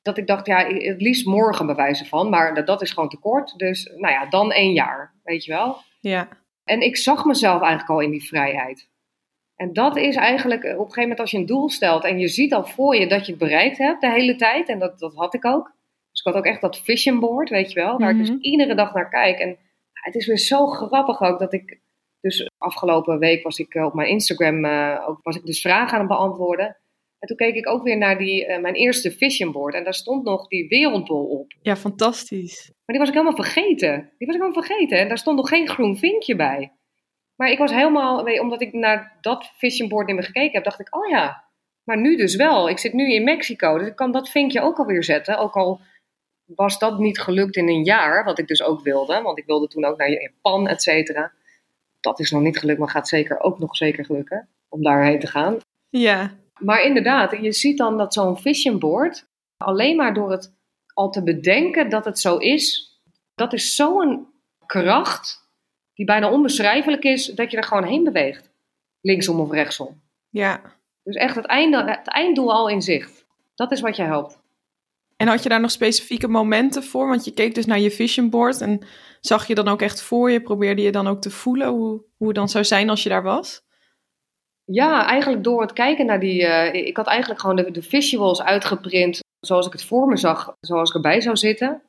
[0.02, 3.58] dat ik dacht, ja, het liefst morgen bewijzen van, maar dat, is gewoon te kort.
[3.58, 5.76] Dus, nou ja, dan één jaar, weet je wel.
[6.00, 6.28] Ja.
[6.64, 8.88] En ik zag mezelf eigenlijk al in die vrijheid.
[9.62, 12.28] En dat is eigenlijk, op een gegeven moment als je een doel stelt en je
[12.28, 15.14] ziet al voor je dat je het bereikt hebt de hele tijd, en dat, dat
[15.14, 15.72] had ik ook.
[16.10, 18.38] Dus ik had ook echt dat vision board, weet je wel, waar ik dus mhm.
[18.40, 19.38] iedere dag naar kijk.
[19.38, 19.58] En
[19.92, 21.80] het is weer zo grappig ook dat ik.
[22.20, 25.92] Dus afgelopen week was ik eh, op mijn Instagram uh, ook, was ik dus vragen
[25.92, 26.76] aan het beantwoorden.
[27.18, 29.74] En toen keek ik ook weer naar die, uh, mijn eerste vision board.
[29.74, 31.52] En daar stond nog die wereldbol op.
[31.62, 32.66] Ja, fantastisch.
[32.66, 34.12] Maar die was ik helemaal vergeten.
[34.18, 34.98] Die was ik helemaal vergeten.
[34.98, 36.72] En daar stond nog geen groen vinkje bij.
[37.36, 40.80] Maar ik was helemaal, omdat ik naar dat vision board niet meer gekeken heb, dacht
[40.80, 41.44] ik, oh ja,
[41.84, 42.68] maar nu dus wel.
[42.68, 45.38] Ik zit nu in Mexico, dus ik kan dat vinkje ook alweer zetten.
[45.38, 45.80] Ook al
[46.44, 49.20] was dat niet gelukt in een jaar, wat ik dus ook wilde.
[49.20, 51.32] Want ik wilde toen ook naar Japan, et cetera.
[52.00, 55.26] Dat is nog niet gelukt, maar gaat zeker ook nog zeker gelukken om daarheen te
[55.26, 55.56] gaan.
[55.88, 56.30] Ja.
[56.58, 60.52] Maar inderdaad, je ziet dan dat zo'n vision board, alleen maar door het
[60.94, 62.92] al te bedenken dat het zo is,
[63.34, 64.26] dat is zo'n
[64.66, 65.41] kracht
[66.02, 68.50] die bijna onbeschrijfelijk is, dat je er gewoon heen beweegt.
[69.00, 70.02] Linksom of rechtsom.
[70.30, 70.60] Ja.
[71.02, 73.26] Dus echt het, einde, het einddoel al in zicht.
[73.54, 74.40] Dat is wat je helpt.
[75.16, 77.08] En had je daar nog specifieke momenten voor?
[77.08, 78.80] Want je keek dus naar je vision board en
[79.20, 80.40] zag je dan ook echt voor je?
[80.40, 83.22] Probeerde je dan ook te voelen hoe, hoe het dan zou zijn als je daar
[83.22, 83.62] was?
[84.64, 86.46] Ja, eigenlijk door het kijken naar die.
[86.46, 90.56] eh, ik had eigenlijk gewoon de, de visuals uitgeprint zoals ik het voor me zag,
[90.60, 91.82] zoals ik erbij zou zitten.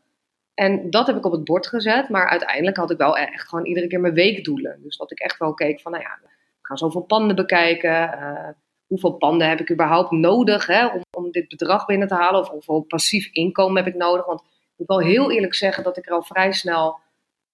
[0.53, 2.09] En dat heb ik op het bord gezet.
[2.09, 4.79] Maar uiteindelijk had ik wel echt gewoon iedere keer mijn weekdoelen.
[4.83, 6.29] Dus dat ik echt wel keek van, nou ja, we
[6.61, 8.11] gaan zoveel panden bekijken.
[8.11, 8.49] eh,
[8.87, 12.41] hoeveel panden heb ik überhaupt nodig hè, om, om dit bedrag binnen te halen?
[12.41, 14.25] Of hoeveel passief inkomen heb ik nodig?
[14.25, 16.99] Want ik moet wel heel eerlijk zeggen dat ik er al vrij snel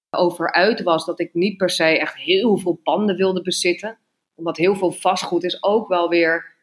[0.10, 1.06] over uit was.
[1.06, 3.98] Dat ik niet per se echt heel veel panden wilde bezitten.
[4.36, 6.56] Omdat heel veel vastgoed is ook wel weer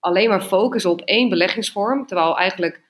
[0.00, 2.06] alleen maar focussen op één beleggingsvorm.
[2.06, 2.87] Terwijl eigenlijk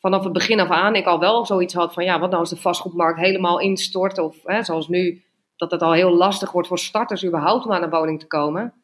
[0.00, 2.50] vanaf het begin af aan ik al wel zoiets had van ja, wat nou als
[2.50, 5.22] de vastgoedmarkt helemaal instort of hè, zoals nu,
[5.56, 8.74] dat het al heel lastig wordt voor starters überhaupt om aan een woning te komen.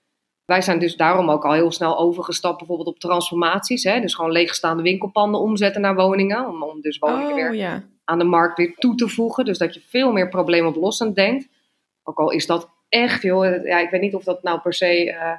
[0.45, 3.85] Wij zijn dus daarom ook al heel snel overgestapt bijvoorbeeld op transformaties.
[3.85, 4.01] Hè?
[4.01, 6.49] Dus gewoon leegstaande winkelpanden omzetten naar woningen.
[6.49, 7.83] Om, om dus woningen Oh weer ja.
[8.05, 9.45] aan de markt weer toe te voegen.
[9.45, 11.49] Dus dat je veel meer probleemoplossend denkt.
[12.03, 15.13] Ook al is dat echt, joh, ja, ik weet niet of dat nou per se
[15.13, 15.33] eh,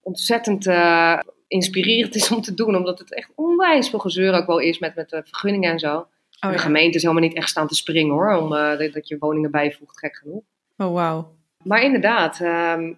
[0.00, 2.76] ontzettend eh, inspirerend is om te doen.
[2.76, 6.06] Omdat het echt onwijs veel gezeur ook wel is met, met de vergunningen en zo.
[6.40, 9.08] Oh, de gemeente is helemaal niet echt staan te springen hoor, om eh, dat- dat
[9.08, 10.42] je woningen bijvoegt, gek genoeg.
[10.76, 11.34] oh wauw.
[11.64, 12.92] Maar inderdaad, ehm,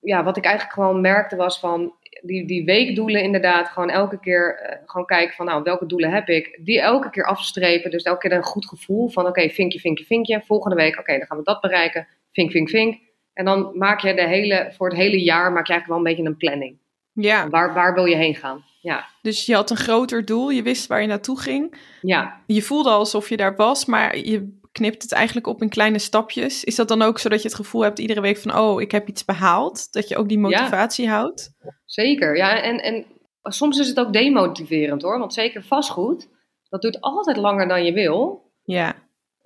[0.00, 4.58] ja, wat ik eigenlijk gewoon merkte was van die, die weekdoelen inderdaad, gewoon elke keer
[4.62, 6.58] eh, gewoon kijken van nou, welke doelen heb ik?
[6.62, 10.42] Die elke keer afstrepen, dus elke keer een goed gevoel van oké, vinkje, vinkje, vinkje.
[10.46, 12.06] Volgende week, oké, dan gaan we dat bereiken.
[12.32, 12.98] Vink, vink, vink.
[13.32, 16.16] En dan maak je de hele, voor het hele jaar maak je eigenlijk wel een
[16.16, 16.78] beetje een planning.
[17.22, 18.64] Ja, Waar, waar wil je heen gaan?
[18.80, 21.76] Ja, dus je had een groter doel, je wist waar je naartoe ging.
[22.02, 22.40] ja.
[22.46, 26.64] Je voelde alsof je daar was, maar je knipt het eigenlijk op in kleine stapjes.
[26.64, 29.08] Is dat dan ook zodat je het gevoel hebt iedere week van, oh, ik heb
[29.08, 29.92] iets behaald?
[29.92, 31.50] Dat je ook die motivatie houdt?
[31.84, 32.62] Zeker, ja.
[32.62, 33.04] En, en
[33.42, 35.18] soms is het ook demotiverend hoor.
[35.18, 36.28] Want zeker vastgoed,
[36.68, 38.48] dat duurt altijd langer dan je wil.
[38.64, 38.94] Ja,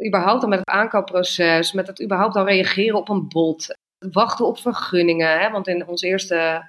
[0.07, 3.77] Überhaupt al met het aankoopproces, met het überhaupt al reageren op een bod.
[3.99, 5.41] Wachten op vergunningen.
[5.41, 5.51] Hè?
[5.51, 6.63] Want in onze eerste,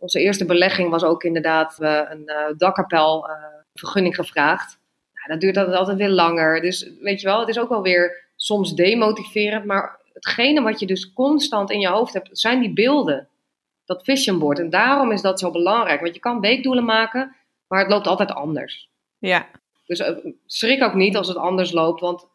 [0.00, 3.34] onze eerste belegging was ook inderdaad eh, een eh, dakkapel eh,
[3.74, 4.78] vergunning gevraagd.
[5.12, 6.60] Ja, dat duurt altijd, altijd weer langer.
[6.60, 9.64] Dus weet je wel, het is ook wel weer soms demotiverend.
[9.64, 13.28] Maar hetgene wat je dus constant in je hoofd hebt, zijn die beelden
[13.84, 14.58] dat vision board.
[14.58, 16.00] En daarom is dat zo belangrijk.
[16.00, 17.36] Want je kan weekdoelen maken,
[17.68, 18.88] maar het loopt altijd anders.
[19.18, 19.46] ja,
[19.86, 20.02] Dus
[20.46, 22.00] schrik ook niet als het anders loopt.
[22.00, 22.26] Want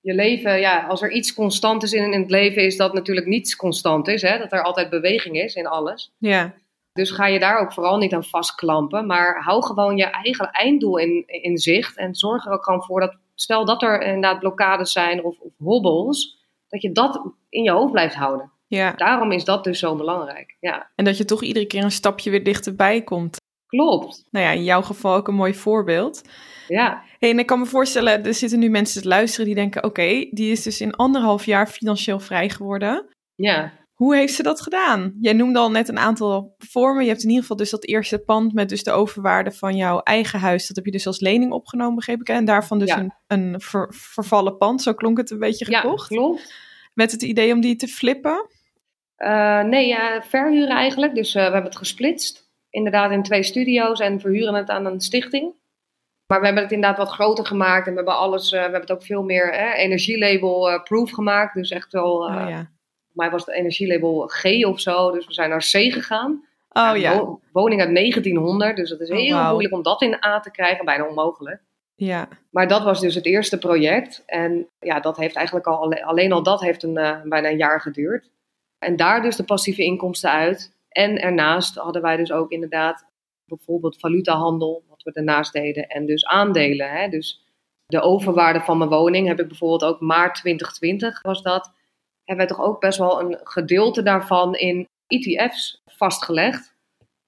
[0.00, 3.26] je leven, ja, als er iets constant is in, in het leven, is dat natuurlijk
[3.26, 4.22] niets constant is.
[4.22, 4.38] Hè?
[4.38, 6.12] Dat er altijd beweging is in alles.
[6.18, 6.54] ja.
[6.98, 9.06] Dus ga je daar ook vooral niet aan vastklampen.
[9.06, 11.96] Maar hou gewoon je eigen einddoel in, in zicht.
[11.96, 15.52] En zorg er ook gewoon voor dat, stel dat er inderdaad blokkades zijn of, of
[15.58, 18.50] hobbels, dat je dat in je hoofd blijft houden.
[18.66, 18.92] ja.
[18.92, 20.56] Daarom is dat dus zo belangrijk.
[20.60, 23.36] Ja, En dat je toch iedere keer een stapje weer dichterbij komt.
[23.66, 24.24] klopt.
[24.30, 26.22] Nou ja, in jouw geval ook een mooi voorbeeld.
[26.68, 29.84] Ja, Hey, en ik kan me voorstellen, er zitten nu mensen te luisteren die denken:
[29.84, 33.06] oké, die is dus in anderhalf jaar financieel vrij geworden.
[33.34, 33.72] ja.
[33.98, 35.14] Hoe heeft ze dat gedaan?
[35.20, 37.02] Jij noemde al net een aantal vormen.
[37.02, 40.00] Je hebt in ieder geval dus dat eerste pand met dus de overwaarde van jouw
[40.00, 40.66] eigen huis.
[40.66, 42.28] Dat heb je dus als lening opgenomen, begreep ik.
[42.28, 42.98] En daarvan dus Ja.
[42.98, 44.82] een, een ver- vervallen pand.
[44.82, 46.08] Zo klonk het een beetje ja gekocht.
[46.08, 46.54] klopt.
[46.94, 48.48] met het idee om die te flippen.
[49.16, 51.14] Eh, nee, ja, verhuren eigenlijk.
[51.14, 52.50] Dus eh, we hebben het gesplitst.
[52.70, 55.54] Inderdaad in twee studio's en verhuren het aan een stichting.
[56.26, 57.84] Maar we hebben het inderdaad wat groter gemaakt.
[57.86, 61.10] En we hebben alles, eh, we hebben het ook veel meer hè, energielabel eh, proof
[61.10, 61.54] gemaakt.
[61.54, 62.70] Dus echt wel, oh ja.
[63.18, 65.10] Mij was het energielabel G of zo.
[65.10, 66.44] Dus we zijn naar C gegaan.
[66.72, 67.16] Oh ja.
[67.18, 68.76] wo- woning uit 1900.
[68.76, 70.84] Dus dat is Oh, heel moeilijk om dat in A te krijgen.
[70.84, 71.60] Bijna onmogelijk.
[71.94, 72.28] Ja.
[72.50, 74.22] Maar dat was dus het eerste project.
[74.26, 77.56] En ja, dat heeft eigenlijk al, alle- alleen al dat heeft een, eh, bijna een
[77.56, 78.30] jaar geduurd.
[78.78, 80.72] En daar dus de passieve inkomsten uit.
[80.88, 83.06] En ernaast hadden wij dus ook inderdaad
[83.44, 85.86] bijvoorbeeld valutahandel, wat we daarnaast deden.
[85.88, 86.90] En dus aandelen.
[86.90, 87.08] Hè?
[87.08, 87.42] Dus
[87.86, 91.72] de overwaarde van mijn woning heb ik bijvoorbeeld ook maart 2020 was dat.
[92.28, 96.74] Hebben wij toch ook best wel een gedeelte daarvan in ETF's vastgelegd.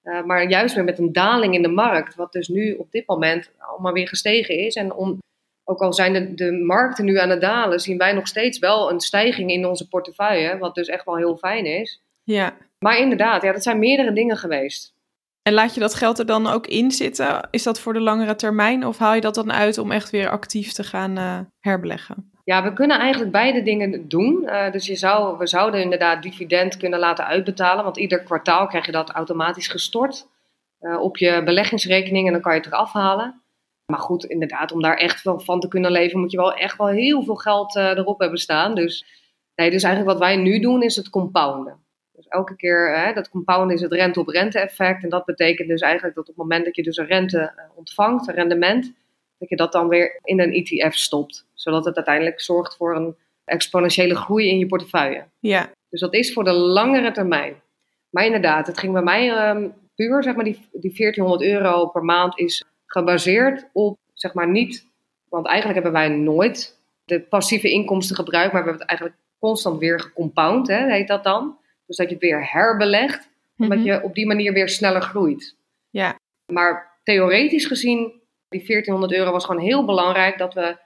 [0.01, 3.07] Eh, maar juist weer met een daling in de markt, wat dus nu op dit
[3.07, 4.75] moment allemaal weer gestegen is.
[4.75, 5.17] En om,
[5.63, 8.91] ook al zijn de, de markten nu aan het dalen, zien wij nog steeds wel
[8.91, 12.01] een stijging in onze portefeuille, wat dus echt wel heel fijn is.
[12.23, 12.57] ja.
[12.79, 14.93] Maar inderdaad, ja, dat zijn meerdere dingen geweest.
[15.41, 17.47] En laat je dat geld er dan ook in zitten?
[17.51, 18.85] Is dat voor de langere termijn?
[18.85, 22.30] Of haal je dat dan uit om echt weer actief te gaan eh, herbeleggen?
[22.43, 24.47] Ja, we kunnen eigenlijk beide dingen doen.
[24.47, 28.85] Eh, dus je zou, we zouden inderdaad dividend kunnen laten uitbetalen, want ieder kwartaal krijg
[28.85, 30.27] je dat automatisch gestort
[30.79, 33.41] eh, op je beleggingsrekening en dan kan je het eraf halen.
[33.85, 36.87] Maar goed, inderdaad, om daar echt van te kunnen leven, moet je wel echt wel
[36.87, 38.75] heel veel geld eh, erop hebben staan.
[38.75, 39.05] Dus,
[39.55, 41.79] nee, dus eigenlijk wat wij nu doen is het compounden.
[42.11, 45.03] Dus elke keer, hè, dat compounden is het rente-op-rente effect.
[45.03, 48.27] En dat betekent dus eigenlijk dat op het moment dat je dus een rente ontvangt,
[48.27, 48.93] een rendement,
[49.41, 51.45] dat je dat dan weer in een ETF stopt.
[51.53, 55.23] Zodat het uiteindelijk zorgt voor een exponentiële groei in je portefeuille.
[55.39, 57.61] Ja, Dus dat is voor de langere termijn.
[58.09, 62.03] Maar inderdaad, het ging bij mij ehm, puur, zeg maar, die, die 1400 euro per
[62.03, 64.89] maand is gebaseerd op, zeg maar, niet...
[65.29, 69.79] Want eigenlijk hebben wij nooit de passieve inkomsten gebruikt, maar we hebben het eigenlijk constant
[69.79, 71.57] weer gecompound, hè, heet dat dan.
[71.85, 73.87] Dus dat je het weer herbelegt, omdat Mhm.
[73.87, 75.55] je op die manier weer sneller groeit.
[75.89, 76.15] Ja,
[76.53, 78.20] Maar theoretisch gezien,
[78.51, 80.77] die 1400 euro was gewoon heel belangrijk dat, we,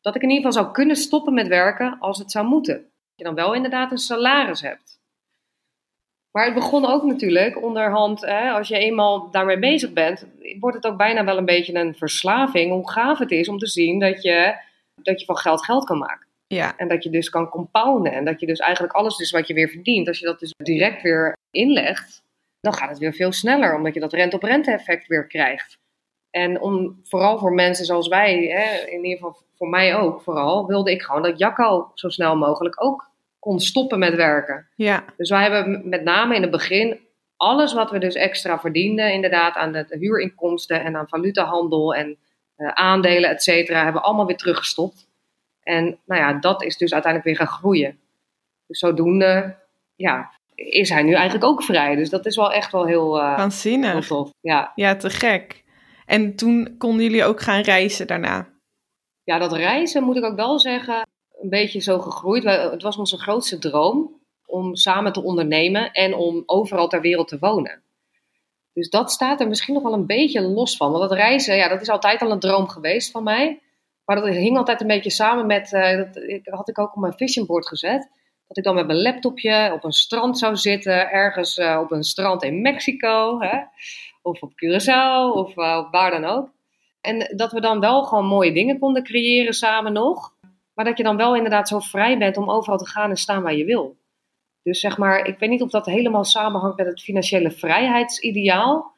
[0.00, 2.74] dat ik in ieder geval zou kunnen stoppen met werken als het zou moeten.
[2.74, 4.98] Dat je dan wel inderdaad een salaris hebt.
[6.30, 10.26] Maar het begon ook natuurlijk onderhand, hè, als je eenmaal daarmee bezig bent,
[10.60, 12.72] wordt het ook bijna wel een beetje een verslaving.
[12.72, 14.54] Hoe gaaf het is om te zien dat je,
[15.02, 16.26] dat je van geld geld kan maken.
[16.46, 18.12] ja, En dat je dus kan compounden.
[18.12, 20.54] En dat je dus eigenlijk alles dus wat je weer verdient, als je dat dus
[20.56, 22.22] direct weer inlegt,
[22.60, 23.74] dan gaat het weer veel sneller.
[23.74, 25.78] Omdat je dat rente-op-rente effect weer krijgt.
[26.34, 30.66] En om, vooral voor mensen zoals wij, hè, in ieder geval voor mij ook vooral,
[30.66, 34.68] wilde ik gewoon dat Jacco zo snel mogelijk ook kon stoppen met werken.
[34.76, 36.98] ja, Dus wij hebben met name in het begin
[37.36, 42.16] alles wat we dus extra verdienden, inderdaad aan de, huurinkomsten en aan valutahandel en
[42.56, 45.06] eh, aandelen, et cetera, hebben we allemaal weer teruggestopt.
[45.62, 47.98] En nou ja, dat is dus uiteindelijk weer gaan groeien.
[48.66, 49.56] Dus zodoende,
[49.96, 51.94] ja, is hij nu eigenlijk ook vrij.
[51.94, 53.18] Dus dat is wel echt wel heel,
[54.06, 54.30] tof.
[54.40, 54.72] Ja.
[54.74, 55.63] Ja, te gek.
[56.06, 58.48] En toen konden jullie ook gaan reizen daarna.
[59.24, 61.06] ja, dat reizen moet ik ook wel zeggen,
[61.40, 62.44] een beetje zo gegroeid.
[62.44, 67.38] Het was onze grootste droom om samen te ondernemen en om overal ter wereld te
[67.38, 67.82] wonen.
[68.72, 70.90] Dus dat staat er misschien nog wel een beetje los van.
[70.90, 73.60] Want dat reizen, ja, dat is altijd al een droom geweest van mij.
[74.04, 75.96] Maar dat hing altijd een beetje samen met, eh,
[76.42, 78.10] dat had ik ook op mijn vision board gezet.
[78.46, 82.02] Dat ik dan met mijn laptopje op een strand zou zitten, ergens eh, op een
[82.02, 83.58] strand in Mexico, hè?
[84.24, 86.52] Of op Curaçao, of eh, waar dan ook.
[87.00, 90.34] En dat we dan wel gewoon mooie dingen konden creëren samen nog.
[90.74, 93.42] Maar dat je dan wel inderdaad zo vrij bent om overal te gaan en staan
[93.42, 93.96] waar je wil.
[94.62, 98.92] Dus zeg maar, ik weet niet of dat helemaal samenhangt met het financiële vrijheidsideaal.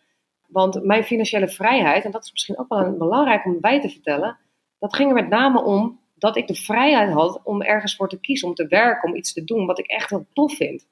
[0.49, 4.39] Want mijn financiële vrijheid, en dat is misschien ook wel belangrijk om bij te vertellen,
[4.79, 8.21] dat ging er met name om dat ik de vrijheid had om ergens voor te
[8.21, 10.87] kiezen, om te werken, om iets te doen wat ik echt heel tof vind.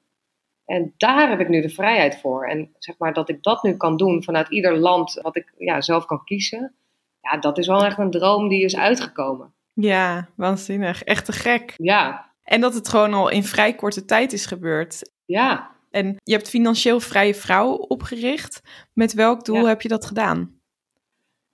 [0.65, 2.45] En daar heb ik nu de vrijheid voor.
[2.47, 5.81] En zeg maar dat ik dat nu kan doen vanuit ieder land wat ik ja,
[5.81, 6.73] zelf kan kiezen.
[7.21, 9.53] Ja, dat is wel echt een droom die is uitgekomen.
[9.73, 11.03] Ja, waanzinnig.
[11.03, 11.73] Echt te gek.
[11.77, 15.11] Ja, En dat het gewoon al in vrij korte tijd is gebeurd.
[15.25, 15.73] ja.
[15.91, 18.61] En je hebt Financieel Vrije Vrouw opgericht.
[18.93, 19.65] Met welk doel Ja.
[19.67, 20.59] heb je dat gedaan?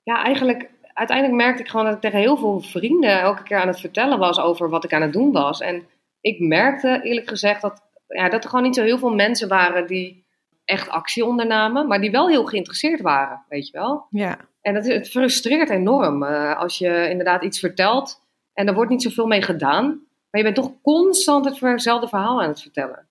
[0.04, 3.68] Ja, eigenlijk, uiteindelijk merkte ik gewoon dat ik tegen heel veel vrienden elke keer aan
[3.68, 5.60] het vertellen was over wat ik aan het doen was.
[5.62, 5.84] En
[6.22, 7.82] ik merkte eerlijk gezegd dat,
[8.18, 10.26] ja, dat er gewoon niet zo heel veel mensen waren die
[10.66, 14.06] echt actie ondernamen, maar die wel heel geïnteresseerd waren, weet je wel.
[14.10, 18.22] Ja, En dat, het frustreert enorm eh, als je inderdaad iets vertelt
[18.54, 19.86] en er wordt niet zoveel mee gedaan,
[20.30, 23.08] maar je bent toch constant hetzelfde verhaal aan het vertellen.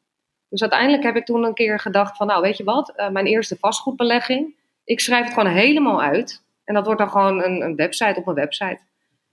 [0.48, 3.26] Dus uiteindelijk heb ik toen een keer gedacht van, nou weet je wat, eh, mijn
[3.26, 6.42] eerste vastgoedbelegging, ik schrijf het gewoon helemaal uit.
[6.64, 8.80] En dat wordt dan gewoon een, een website op een website.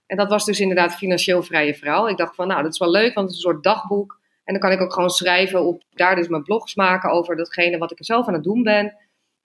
[0.06, 2.06] En dat was dus inderdaad Financieel Vrije Vrouw.
[2.06, 4.17] Ik dacht van, nou dat is wel leuk, want het is een soort dagboek.
[4.48, 7.78] En dan kan ik ook gewoon schrijven op, daar dus mijn blogs maken over datgene
[7.78, 8.94] wat ik er zelf aan het doen ben.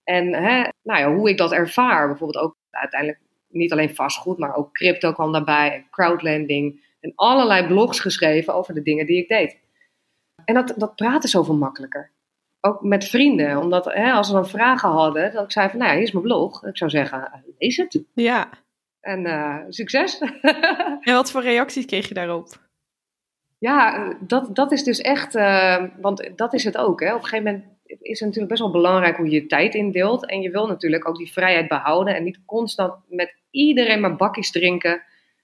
[0.03, 2.07] En hè, nou ja, hoe ik dat ervaar.
[2.07, 5.73] Bijvoorbeeld ook uiteindelijk niet alleen vastgoed, maar ook crypto kwam daarbij.
[5.73, 6.85] En crowdlending.
[6.99, 9.57] En allerlei blogs geschreven over de dingen die ik deed.
[10.45, 12.11] En dat, dat praten zoveel makkelijker.
[12.61, 13.57] Ook met vrienden.
[13.57, 16.11] Omdat hè, als ze dan vragen hadden, dat ik zei van, nou ja, hier is
[16.13, 16.65] mijn blog.
[16.65, 18.03] Ik zou zeggen, eh, lees het.
[18.13, 18.49] ja.
[18.99, 20.19] En eh, succes.
[21.01, 22.47] En wat voor reacties kreeg je daarop?
[23.63, 26.99] Ja, eh, dat, dat is dus echt, eh, want dat is het ook.
[26.99, 27.13] Hè.
[27.13, 30.25] Op een gegeven moment is het natuurlijk best wel belangrijk hoe je je tijd indeelt.
[30.25, 34.51] En je wil natuurlijk ook die vrijheid behouden en niet constant met iedereen maar bakjes
[34.51, 35.01] drinken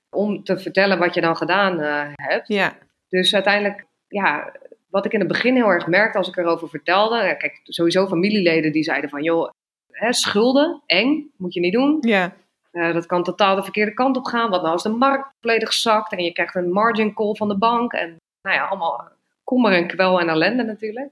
[0.09, 2.47] om te vertellen wat je dan gedaan eh, hebt.
[2.47, 2.77] Ja,
[3.09, 4.51] Dus uiteindelijk, ja,
[4.89, 7.35] wat ik in het begin heel erg merkte als ik erover vertelde.
[7.37, 9.49] Kijk, sowieso familieleden die zeiden van, joh,
[9.91, 11.97] hè, schulden, eng, moet je niet doen.
[12.01, 12.35] ja,
[12.71, 14.49] Eh, dat kan totaal de verkeerde kant op gaan.
[14.49, 17.57] Wat nou als de markt volledig zakt en je krijgt een margin call van de
[17.57, 17.93] bank.
[17.93, 19.11] En nou ja, allemaal
[19.43, 21.09] kommer en kwel en ellende natuurlijk.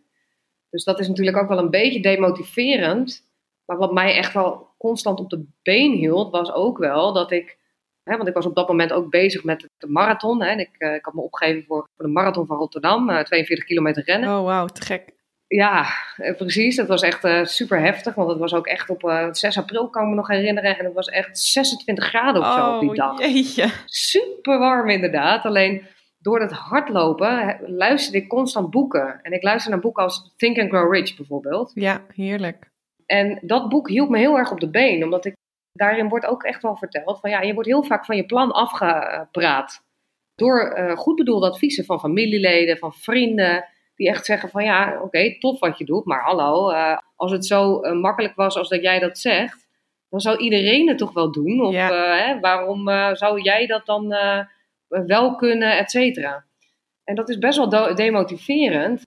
[0.69, 3.25] Dus dat is natuurlijk ook wel een beetje demotiverend.
[3.65, 7.57] Maar wat mij echt wel constant op de been hield, was ook wel dat ik...
[8.03, 10.41] Hè, want ik was op dat moment ook bezig met de marathon.
[10.41, 13.09] Hè, en ik, eh, ik had me opgegeven voor, voor de marathon van Rotterdam.
[13.09, 14.29] eh, 42 kilometer rennen.
[14.29, 15.16] oh wauw, te gek.
[15.47, 15.85] Ja,
[16.15, 16.75] eh, precies.
[16.75, 18.15] Dat was echt eh, super heftig.
[18.15, 20.77] Want het was ook echt op eh, 6 april, kan ik me nog herinneren.
[20.77, 23.19] En het was echt 26 graden of zo op die Oh dag.
[23.19, 23.71] jeetje.
[23.85, 25.45] Super warm inderdaad.
[25.45, 25.85] Alleen
[26.19, 29.19] door het hardlopen luisterde ik constant boeken.
[29.21, 31.71] En ik luisterde naar boeken als Think and Grow Rich bijvoorbeeld.
[31.73, 32.69] Ja, heerlijk.
[33.05, 35.03] En dat boek hield me heel erg op de been.
[35.03, 35.33] Omdat ik,
[35.71, 38.51] daarin wordt ook echt wel verteld van ja, je wordt heel vaak van je plan
[38.51, 39.81] afgepraat.
[40.35, 43.65] Door eh, goed bedoelde adviezen van familieleden, van vrienden.
[43.97, 47.45] Die echt zeggen van ja, oké, tof wat je doet, maar hallo, uh, als het
[47.45, 49.67] zo uh, makkelijk was als dat jij dat zegt,
[50.09, 51.61] dan zou iedereen het toch wel doen?
[51.61, 51.91] Of Ja.
[51.91, 54.15] uh, hè, waarom zou jij dat dan
[54.87, 56.45] wel kunnen, et cetera?
[57.03, 59.05] En dat is best wel demotiverend.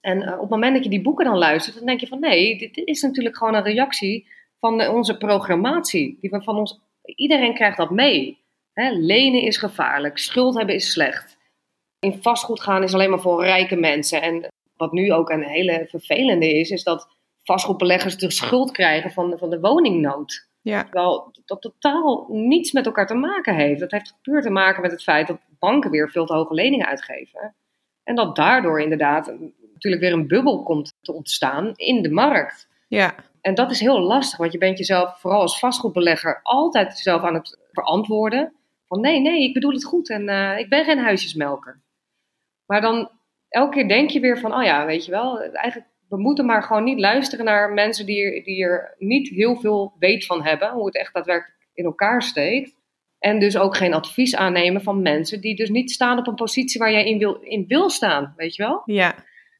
[0.00, 2.58] En op het moment dat je die boeken dan luistert, dan denk je van nee,
[2.58, 6.18] dit is natuurlijk gewoon een reactie van onze programmatie.
[6.20, 8.38] Die van ons, iedereen krijgt dat mee.
[8.72, 11.37] Hè, lenen is gevaarlijk, schuld hebben is slecht.
[12.00, 14.22] In vastgoed gaan is alleen maar voor rijke mensen.
[14.22, 17.08] En wat nu ook een hele vervelende is, is dat
[17.42, 20.46] vastgoedbeleggers de schuld krijgen van, de- van de woningnood.
[20.60, 23.80] Ja, Terwijl dat totaal niets met elkaar te maken heeft.
[23.80, 26.86] Dat heeft puur te maken met het feit dat banken weer veel te hoge leningen
[26.86, 27.54] uitgeven.
[28.04, 29.26] En dat daardoor inderdaad
[29.72, 32.68] natuurlijk weer een bubbel komt te ontstaan in de markt.
[32.88, 37.22] ja, En dat is heel lastig, want je bent jezelf, vooral als vastgoedbelegger, altijd jezelf
[37.22, 38.52] aan het verantwoorden.
[38.86, 41.80] Van nee, nee, ik bedoel het goed en eh, ik ben geen huisjesmelker.
[42.68, 43.10] Maar dan
[43.48, 46.62] elke keer denk je weer van, oh ja, weet je wel, eigenlijk, we moeten maar
[46.62, 50.70] gewoon niet luisteren naar mensen die er, die er niet heel veel weet van hebben,
[50.70, 52.76] hoe het echt daadwerkelijk in elkaar steekt.
[53.18, 56.80] En dus ook geen advies aannemen van mensen die dus niet staan op een positie
[56.80, 58.82] waar jij in wil, in wil staan, weet je wel?
[58.84, 59.14] ja.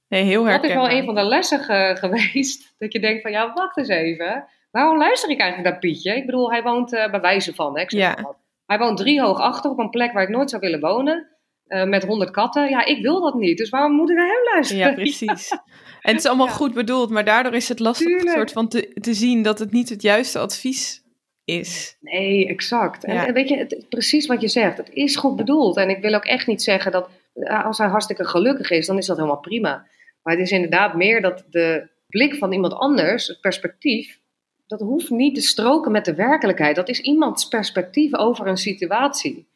[0.09, 0.89] Nee, heel Dat is herkenbaar.
[0.89, 2.75] wel een van de lessen ge- geweest.
[2.79, 4.45] Dat je denkt van, ja, wacht eens even.
[4.71, 6.17] Waarom luister ik eigenlijk naar Pietje?
[6.17, 8.35] Ik bedoel, hij woont eh, bij wijze van, hè, ik zeg Ja.
[8.67, 11.29] Hij woont drie hoog achter op een plek waar ik nooit zou willen wonen.
[11.69, 12.69] Eh, met honderd katten.
[12.69, 13.59] Ja, ik wil dat niet.
[13.59, 14.89] Dus waarom moet ik naar hem luisteren?
[14.89, 15.51] Ja, precies.
[15.51, 16.53] En het is allemaal Ja.
[16.53, 18.31] goed bedoeld, maar daardoor is het lastig Tuurlijk.
[18.37, 21.03] soort van te, te zien dat het niet het juiste advies
[21.45, 21.97] is.
[22.01, 23.07] Nee, exact.
[23.07, 23.27] Ja.
[23.27, 24.77] en weet je, het, precies wat je zegt.
[24.77, 25.77] Het is goed bedoeld.
[25.77, 28.99] En ik wil ook echt niet zeggen dat eh, als hij hartstikke gelukkig is, dan
[28.99, 29.87] is dat helemaal prima.
[30.23, 34.19] Maar het is inderdaad meer dat de blik van iemand anders, het perspectief,
[34.67, 36.77] dat hoeft niet te stroken met de werkelijkheid.
[36.77, 39.49] Dat is iemands perspectief over een situatie.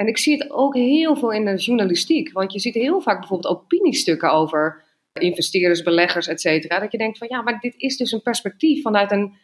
[0.00, 2.32] En ik zie het ook heel veel in de journalistiek.
[2.32, 4.82] Want je ziet heel vaak bijvoorbeeld opiniestukken over
[5.12, 6.78] investeerders, beleggers, et cetera.
[6.78, 9.34] Dat je denkt van ja, maar dit is dus een perspectief vanuit een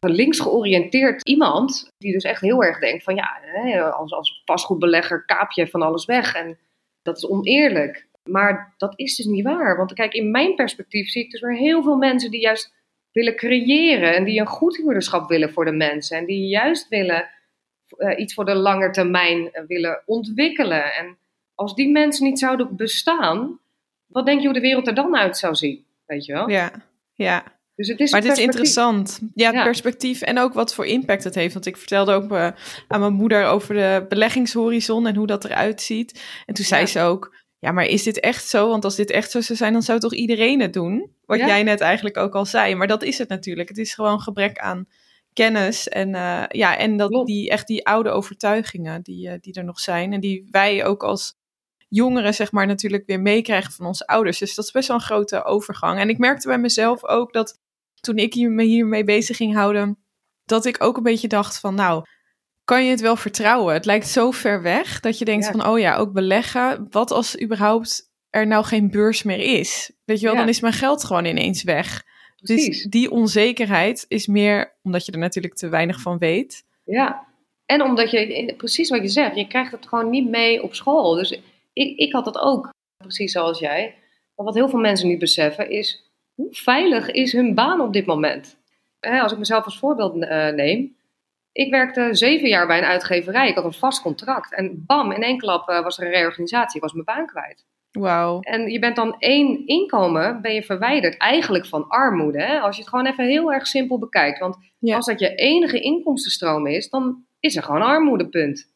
[0.00, 1.88] links georiënteerd iemand.
[1.98, 4.42] Die dus echt heel erg denkt van ja, als, als
[5.26, 6.34] kaap je van alles weg.
[6.34, 6.58] En
[7.02, 8.06] dat is oneerlijk.
[8.30, 9.76] Maar dat is dus niet waar.
[9.76, 12.74] Want kijk, in mijn perspectief zie ik dus weer heel veel mensen die juist
[13.12, 14.14] willen creëren.
[14.14, 16.16] En die een goed huurderschap willen voor de mensen.
[16.18, 17.28] En die juist willen
[17.98, 20.94] uh, iets voor de lange termijn uh, willen ontwikkelen.
[20.94, 21.16] En
[21.54, 23.58] als die mensen niet zouden bestaan,
[24.06, 25.84] wat denk je hoe de wereld er dan uit zou zien?
[26.06, 26.48] Weet je wel?
[26.50, 26.70] Ja,
[27.14, 27.44] ja.
[27.76, 29.20] Dus het is maar het is interessant.
[29.34, 29.62] Ja, het Ja.
[29.62, 31.52] perspectief en ook wat voor impact het heeft.
[31.54, 32.48] Want ik vertelde ook eh,
[32.88, 36.22] aan mijn moeder over de beleggingshorizon en hoe dat eruit ziet.
[36.46, 36.86] En toen zei Ja.
[36.86, 38.68] ze ook, ja, maar is dit echt zo?
[38.68, 41.10] Want als dit echt zo zou zijn, dan zou toch iedereen het doen?
[41.24, 41.46] Wat Ja.
[41.46, 42.74] jij net eigenlijk ook al zei.
[42.74, 43.68] Maar dat is het natuurlijk.
[43.68, 44.88] Het is gewoon gebrek aan
[45.36, 47.26] kennis en, eh, ja, en dat Klopt.
[47.26, 50.12] die, echt die oude overtuigingen die, eh, die er nog zijn.
[50.12, 51.34] En die wij ook als
[51.88, 54.38] jongeren zeg maar natuurlijk weer meekrijgen van onze ouders.
[54.38, 55.98] Dus dat is best wel een grote overgang.
[55.98, 57.58] En ik merkte bij mezelf ook dat
[58.00, 59.98] toen ik me hiermee bezig ging houden,
[60.44, 62.04] dat ik ook een beetje dacht van nou,
[62.64, 63.74] kan je het wel vertrouwen?
[63.74, 65.50] Het lijkt zo ver weg dat je denkt Ja.
[65.50, 66.86] van oh ja, ook beleggen.
[66.90, 69.92] Wat als überhaupt er nou geen beurs meer is?
[70.04, 70.40] Weet je wel, Ja.
[70.40, 72.04] dan is mijn geld gewoon ineens weg.
[72.36, 72.82] Precies.
[72.82, 76.64] Dus die onzekerheid is meer omdat je er natuurlijk te weinig van weet.
[76.84, 77.26] Ja,
[77.66, 81.14] en omdat je, precies wat je zegt, je krijgt het gewoon niet mee op school.
[81.14, 81.40] Dus
[81.72, 83.94] ik, ik had dat ook, precies zoals jij.
[84.34, 88.06] Maar wat heel veel mensen niet beseffen is, hoe veilig is hun baan op dit
[88.06, 88.58] moment?
[89.00, 90.96] Als ik mezelf als voorbeeld eh, neem.
[91.52, 94.54] Ik werkte zeven jaar bij een uitgeverij, ik had een vast contract.
[94.54, 97.66] En bam, in één klap eh, was er een reorganisatie, ik was mijn baan kwijt.
[97.96, 98.40] Wauw.
[98.40, 102.42] En je bent dan één inkomen, ben je verwijderd eigenlijk van armoede.
[102.42, 102.58] Hè?
[102.58, 104.38] Als je het gewoon even heel erg simpel bekijkt.
[104.38, 104.96] Want Ja.
[104.96, 108.70] als dat je enige inkomstenstroom is, dan is er gewoon armoede, punt.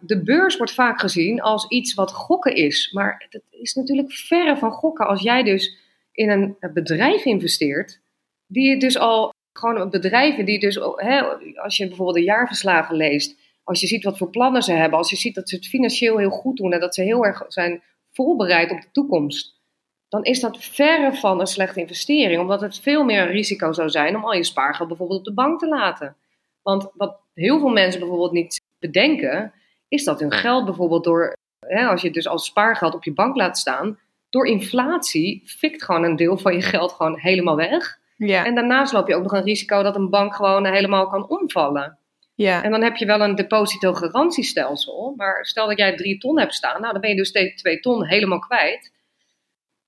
[0.00, 2.92] De beurs wordt vaak gezien als iets wat gokken is.
[2.92, 5.76] Maar het is natuurlijk verre van gokken als jij dus
[6.12, 8.00] in een bedrijf investeert.
[8.46, 11.22] Die je dus al, gewoon bedrijven die dus, hè,
[11.62, 13.42] als je bijvoorbeeld de jaarverslagen leest.
[13.64, 14.98] Als je ziet wat voor plannen ze hebben.
[14.98, 17.44] Als je ziet dat ze het financieel heel goed doen en dat ze heel erg
[17.48, 17.82] zijn
[18.14, 19.62] voorbereid op de toekomst,
[20.08, 23.88] dan is dat verre van een slechte investering, omdat het veel meer een risico zou
[23.88, 26.16] zijn om al je spaargeld bijvoorbeeld op de bank te laten.
[26.62, 29.52] Want wat heel veel mensen bijvoorbeeld niet bedenken,
[29.88, 31.36] is dat hun geld bijvoorbeeld door,
[31.66, 33.98] hè, als je het dus als spaargeld op je bank laat staan,
[34.30, 37.98] door inflatie fikt gewoon een deel van je geld gewoon helemaal weg.
[38.16, 41.28] Ja, En daarnaast loop je ook nog een risico dat een bank gewoon helemaal kan
[41.28, 41.98] omvallen.
[42.34, 45.14] Ja, En dan heb je wel een depositogarantiestelsel.
[45.16, 47.80] Maar stel dat jij drie ton hebt staan, nou dan ben je dus steeds twee
[47.80, 48.92] ton helemaal kwijt.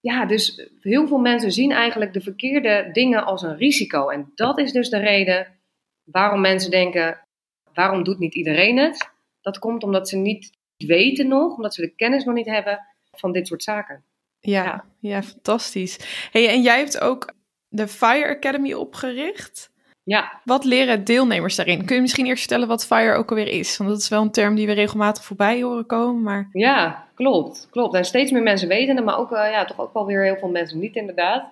[0.01, 4.09] Ja, dus heel veel mensen zien eigenlijk de verkeerde dingen als een risico.
[4.09, 5.61] En dat is dus de reden
[6.05, 7.21] waarom mensen denken,
[7.75, 9.11] waarom doet niet iedereen het?
[9.41, 12.81] Dat komt omdat ze niet weten nog, omdat ze de kennis nog niet hebben
[13.11, 14.05] van dit soort zaken.
[14.41, 15.23] Ja, ja.
[15.23, 16.29] fantastisch.
[16.31, 17.35] Hey, en jij hebt ook
[17.69, 19.71] de Fire Academy opgericht.
[20.07, 20.41] Ja.
[20.45, 21.85] Wat leren deelnemers daarin?
[21.85, 23.77] Kun je misschien eerst vertellen wat FIRE ook alweer is?
[23.77, 26.23] Want dat is wel een term die we regelmatig voorbij horen komen.
[26.23, 26.49] Maar...
[26.53, 27.69] Ja, klopt.
[27.71, 27.95] klopt.
[27.95, 30.37] En steeds meer mensen weten het, maar ook, uh, ja, toch ook wel weer heel
[30.37, 31.51] veel mensen niet inderdaad.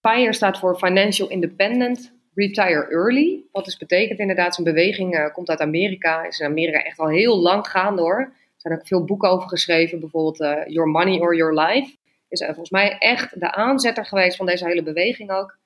[0.00, 3.42] FIRE staat voor Financial Independent Retire Early.
[3.52, 6.24] Wat dus betekent inderdaad, zo'n beweging uh, komt uit Amerika.
[6.24, 8.20] Is in Amerika echt al heel lang gaande hoor.
[8.20, 10.00] Er zijn ook veel boeken over geschreven.
[10.00, 11.96] Bijvoorbeeld uh, Your Money or Your Life.
[12.28, 15.60] Is volgens mij echt de aanzetter geweest van deze hele beweging ook.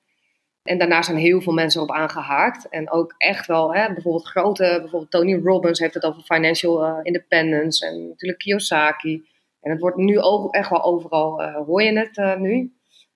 [0.67, 2.69] En daarna zijn heel veel mensen op aangehaakt.
[2.69, 6.99] En ook echt wel, hè, bijvoorbeeld grote, bijvoorbeeld Tony Robbins heeft het over financial uh,
[7.01, 7.85] independence.
[7.85, 9.25] En natuurlijk Kiyosaki.
[9.61, 12.73] En het wordt nu ook echt wel overal, uh, hoor je het uh, nu.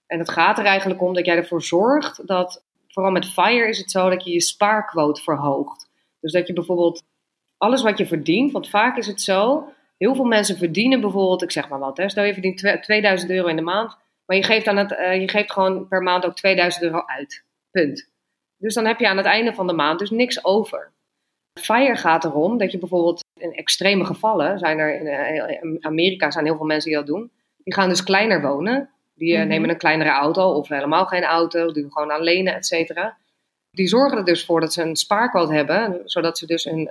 [0.08, 3.78] En het gaat er eigenlijk om dat jij ervoor zorgt dat, vooral met FIRE is
[3.78, 5.90] het zo dat je je spaarquote verhoogt.
[6.20, 7.04] Dus dat je bijvoorbeeld
[7.58, 11.52] alles wat je verdient, want vaak is het zo, heel veel mensen verdienen bijvoorbeeld, ik
[11.52, 13.98] zeg maar wat, hè, stel je verdient 2000 euro in de maand.
[14.32, 17.44] Maar je geeft, aan het, uh, je geeft gewoon per maand ook 2000 euro uit.
[17.72, 18.10] Punt.
[18.58, 20.92] Dus dan heb je aan het einde van de maand dus niks over.
[21.60, 25.02] FIRE gaat erom dat je bijvoorbeeld in extreme gevallen, zijn er
[25.62, 27.32] in Amerika zijn heel veel mensen die dat doen,
[27.64, 28.90] die gaan dus kleiner wonen.
[29.14, 29.48] Die mm-hmm.
[29.48, 33.18] nemen een kleinere auto of helemaal geen auto, die gewoon aan lenen, et cetera.
[33.72, 36.90] Die zorgen er dus voor dat ze een spaarquote hebben, zodat ze dus een,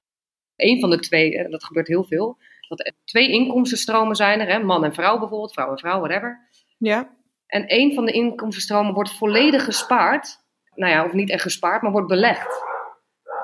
[0.56, 2.36] een van de twee, dat gebeurt heel veel,
[2.68, 6.48] dat er twee inkomstenstromen zijn er, hè, man en vrouw bijvoorbeeld, vrouw en vrouw, whatever.
[6.78, 7.18] Ja.
[7.50, 10.38] En één van de inkomstenstromen wordt volledig gespaard.
[10.74, 12.62] Nou ja, of niet echt gespaard, maar wordt belegd.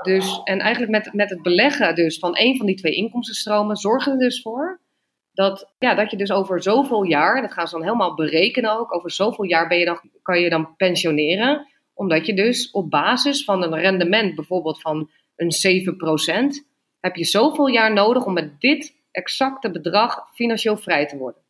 [0.02, 4.12] Dus, en eigenlijk met, met het beleggen dus van één van die twee inkomstenstromen zorgen
[4.12, 4.80] er dus voor
[5.36, 8.94] dat, ja, dat je dus over zoveel jaar, dat gaan ze dan helemaal berekenen ook,
[8.94, 11.66] over zoveel jaar ben je dan, kan je dan pensioneren.
[11.94, 15.50] Omdat je dus op basis van een rendement bijvoorbeeld van een
[16.60, 16.66] 7%,
[17.00, 21.42] heb je zoveel jaar nodig om met dit exacte bedrag financieel vrij te worden.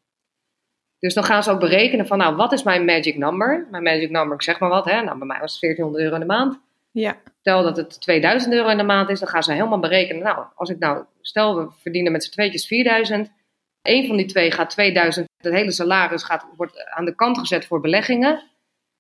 [0.99, 3.67] Dus dan gaan ze ook berekenen van, nou, wat is mijn magic number?
[3.71, 5.03] Mijn magic number, ik zeg maar wat, hè?
[5.03, 6.61] Nou, bij mij was het 1400 euro in de maand.
[6.91, 7.17] Ja.
[7.41, 10.23] Stel dat het 2000 euro in de maand is, dan gaan ze helemaal berekenen.
[10.23, 13.33] Nou, als ik nou, stel we verdienen met z'n tweetjes 4000.
[13.83, 17.67] Eén van die twee gaat 2000, het hele salaris gaat, wordt aan de kant gezet
[17.67, 18.43] voor beleggingen.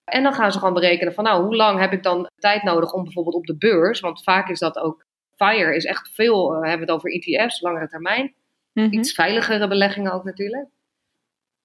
[0.04, 2.92] En dan gaan ze gewoon berekenen van, nou, hoe lang heb ik dan tijd nodig
[2.92, 6.60] om bijvoorbeeld op de beurs, want vaak is dat ook, FIRE is echt veel, uh,
[6.60, 8.34] we hebben het over ETF's, langere termijn.
[8.72, 8.92] Mhm.
[8.92, 10.68] Iets veiligere beleggingen ook natuurlijk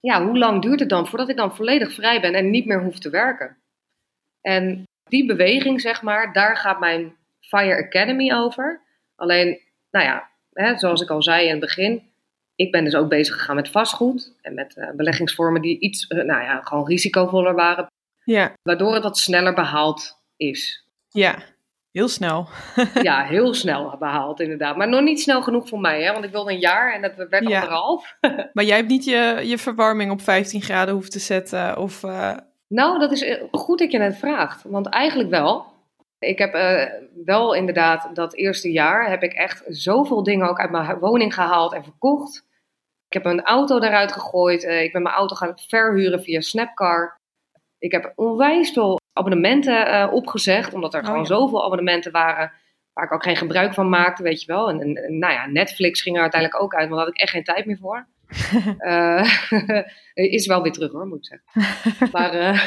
[0.01, 2.83] ja, hoe lang duurt het dan voordat ik dan volledig vrij ben en niet meer
[2.83, 3.57] hoef te werken?
[4.41, 8.81] En die beweging, zeg maar, daar gaat mijn Fire Academy over.
[9.15, 9.59] Alleen,
[9.91, 12.11] nou ja, hè, zoals ik al zei in het begin,
[12.55, 16.23] ik ben dus ook bezig gegaan met vastgoed en met uh, beleggingsvormen die iets, uh,
[16.23, 17.87] nou ja, gewoon risicovoller waren.
[18.23, 18.53] Ja.
[18.61, 20.87] Waardoor het wat sneller behaald is.
[21.09, 21.43] Ja,
[21.91, 22.47] heel snel.
[23.01, 24.75] ja, heel snel behaald inderdaad.
[24.77, 26.11] Maar nog niet snel genoeg voor mij, hè?
[26.11, 27.55] want ik wilde een jaar en dat werd Ja.
[27.55, 28.15] anderhalf.
[28.53, 31.77] Maar jij hebt niet je, je verwarming op 15 graden hoeven te zetten?
[31.77, 32.37] Of, eh,
[32.67, 34.63] Nou, dat is eh, goed dat je het vraagt.
[34.63, 35.65] Want eigenlijk wel.
[36.19, 36.85] Ik heb eh,
[37.25, 41.73] wel inderdaad dat eerste jaar heb ik echt zoveel dingen ook uit mijn woning gehaald
[41.73, 42.45] en verkocht.
[43.07, 44.63] Ik heb een auto eruit gegooid.
[44.63, 47.15] Ik ben mijn auto gaan verhuren via Snapcar.
[47.77, 51.27] Ik heb onwijs veel abonnementen eh, opgezegd, omdat er Oh, gewoon ja.
[51.27, 52.51] zoveel abonnementen waren
[52.93, 54.69] waar ik ook geen gebruik van maakte, weet je wel.
[54.69, 57.21] En, en, en, nou ja, Netflix ging er uiteindelijk ook uit, want daar had ik
[57.21, 58.07] echt geen tijd meer voor.
[58.77, 59.23] Eh,
[60.33, 61.77] is wel weer terug hoor, moet ik zeggen.
[62.15, 62.59] Maar eh,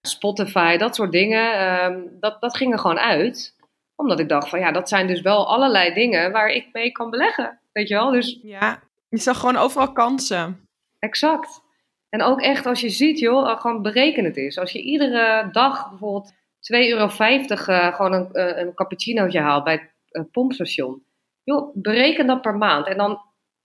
[0.00, 3.56] Spotify, dat soort dingen, ehm, dat, dat ging er gewoon uit.
[3.96, 7.10] Omdat ik dacht van ja, dat zijn dus wel allerlei dingen waar ik mee kan
[7.10, 7.60] beleggen.
[7.72, 10.68] Weet je wel, dus ja, je zag gewoon overal kansen.
[10.98, 11.60] exact.
[12.08, 14.58] En ook echt als je ziet, joh, eh, gewoon bereken het is.
[14.58, 19.90] Als je iedere dag bijvoorbeeld 2,50 euro eh, gewoon een, eh, een cappuccinootje haalt bij
[20.08, 21.02] het pompstation.
[21.44, 22.86] Joh, bereken dat per maand.
[22.86, 23.20] En dan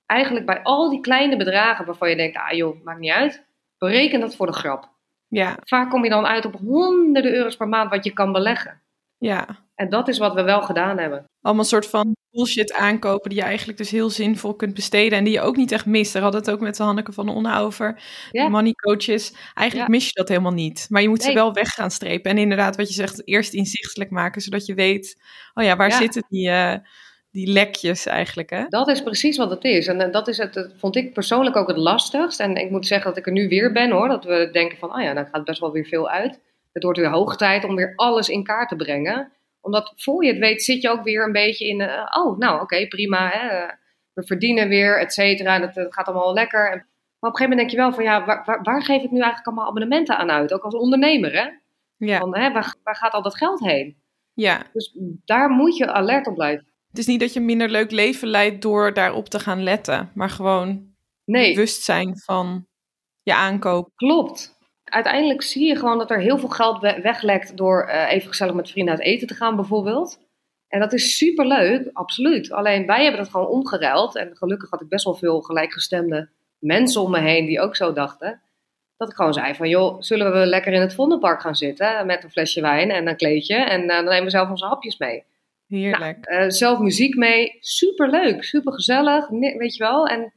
[0.05, 3.45] eigenlijk bij al die kleine bedragen waarvan je denkt, ah joh, maakt niet uit.
[3.77, 4.91] Bereken dat voor de grap.
[5.27, 8.81] Ja, Vaak kom je dan uit op honderden euro's per maand wat je kan beleggen.
[9.17, 9.61] ja.
[9.75, 11.25] En dat is wat we wel gedaan hebben.
[11.43, 15.17] Allemaal een soort van bullshit aankopen die je eigenlijk dus heel zinvol kunt besteden.
[15.17, 16.13] En die je ook niet echt mist.
[16.13, 18.01] Daar hadden we het ook met de Hanneke van de Onne over.
[18.31, 19.33] De money coaches.
[19.53, 19.95] Eigenlijk Ja.
[19.95, 20.85] mis je dat helemaal niet.
[20.89, 22.31] Maar je moet ze wel weg gaan strepen.
[22.31, 24.41] En inderdaad, wat je zegt, eerst inzichtelijk maken.
[24.41, 25.21] Zodat je weet,
[25.53, 25.97] oh ja, waar Ja.
[25.97, 26.75] zitten die, eh,
[27.31, 28.63] die lekjes eigenlijk, hè?
[28.67, 29.87] Dat is precies wat het is.
[29.87, 32.39] En eh, dat is het, dat vond ik persoonlijk ook het lastigst.
[32.39, 34.07] En ik moet zeggen dat ik er nu weer ben hoor.
[34.07, 36.39] Dat we denken van, oh ja, dan gaat best wel weer veel uit.
[36.71, 39.31] Het wordt weer hoog tijd om weer alles in kaart te brengen.
[39.63, 42.61] Omdat voor je het weet zit je ook weer een beetje in, eh, oh nou
[42.61, 43.29] oké, prima.
[43.29, 43.47] Hè?
[43.47, 43.69] eh,
[44.13, 45.55] We verdienen weer, et cetera.
[45.55, 46.71] En het, het gaat allemaal lekker.
[46.71, 46.77] En,
[47.19, 49.11] maar op een gegeven moment denk je wel van, ja, waar, waar, waar geef ik
[49.11, 50.53] nu eigenlijk allemaal abonnementen aan uit?
[50.53, 51.49] Ook als ondernemer, hè?
[51.97, 54.01] Ja, Van, hè waar, waar gaat al dat geld heen?
[54.33, 54.61] ja.
[54.73, 56.65] Dus daar moet je alert op blijven.
[56.89, 60.11] Het is niet dat je een minder leuk leven leidt door daarop te gaan letten.
[60.13, 60.91] Maar gewoon
[61.25, 62.67] Nee, bewust zijn van
[63.21, 63.89] je aankoop.
[63.95, 64.57] Klopt.
[64.93, 68.71] Uiteindelijk zie je gewoon dat er heel veel geld weglekt door uh, even gezellig met
[68.71, 70.19] vrienden uit eten te gaan bijvoorbeeld.
[70.67, 72.51] En dat is super leuk, absoluut.
[72.51, 74.15] Alleen wij hebben dat gewoon omgeruild.
[74.15, 76.29] En gelukkig had ik best wel veel gelijkgestemde
[76.59, 78.41] mensen om me heen die ook zo dachten.
[78.97, 82.23] Dat ik gewoon zei van, joh, zullen we lekker in het Vondelpark gaan zitten met
[82.23, 83.55] een flesje wijn en een kleedje.
[83.55, 85.23] En uh, dan nemen we zelf onze hapjes mee.
[85.67, 86.29] Heerlijk.
[86.29, 90.07] Nou, uh, zelf muziek mee, super leuk, super gezellig, weet je wel.
[90.07, 90.33] En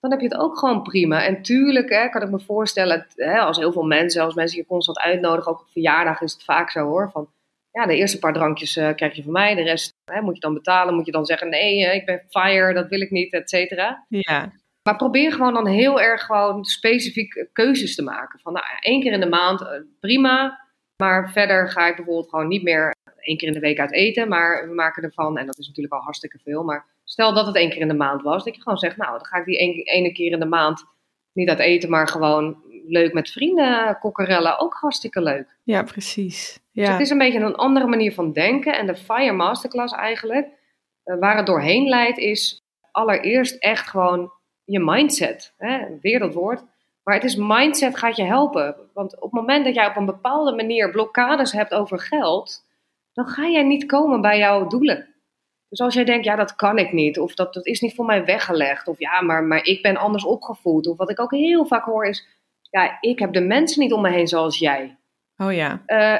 [0.00, 1.24] dan heb je het ook gewoon prima.
[1.24, 4.66] En tuurlijk hè, kan ik me voorstellen, hè, als heel veel mensen, als mensen je
[4.66, 7.28] constant uitnodigen, ook op verjaardag is het vaak zo hoor, van
[7.70, 10.40] ja, de eerste paar drankjes uh, krijg je van mij, de rest hè, moet je
[10.40, 13.50] dan betalen, moet je dan zeggen nee, ik ben fire, dat wil ik niet, et
[13.50, 14.04] cetera.
[14.08, 14.52] Ja.
[14.82, 18.40] Maar probeer gewoon dan heel erg gewoon specifiek keuzes te maken.
[18.40, 20.60] Van nou, één keer in de maand, prima.
[21.02, 24.28] Maar verder ga ik bijvoorbeeld gewoon niet meer één keer in de week uit eten.
[24.28, 26.62] Maar we maken ervan, en dat is natuurlijk al hartstikke veel.
[26.62, 28.44] Maar stel dat het één keer in de maand was.
[28.44, 30.84] Dat je gewoon zegt, nou dan ga ik die ene keer in de maand
[31.32, 31.90] niet uit eten.
[31.90, 34.58] Maar gewoon leuk met vrienden kokkerellen.
[34.58, 35.56] Ook hartstikke leuk.
[35.64, 36.60] Ja, precies.
[36.70, 36.82] Ja.
[36.82, 38.78] Dus het is een beetje een andere manier van denken.
[38.78, 40.48] En de Fire Masterclass eigenlijk,
[41.04, 44.32] waar het doorheen leidt, is allereerst echt gewoon
[44.64, 45.54] je mindset.
[45.56, 45.98] Hè?
[46.00, 46.62] Weer dat woord.
[47.02, 48.76] Maar het is mindset gaat je helpen.
[48.94, 52.64] Want op het moment dat jij op een bepaalde manier blokkades hebt over geld,
[53.12, 55.08] dan ga jij niet komen bij jouw doelen.
[55.70, 58.04] Dus als jij denkt, ja, dat kan ik niet, of dat, dat is niet voor
[58.04, 61.66] mij weggelegd, of ja, maar, maar ik ben anders opgevoed, of wat ik ook heel
[61.66, 62.26] vaak hoor is,
[62.70, 64.98] ja, ik heb de mensen niet om me heen zoals jij.
[65.36, 65.82] Oh ja.
[65.86, 66.18] Uh,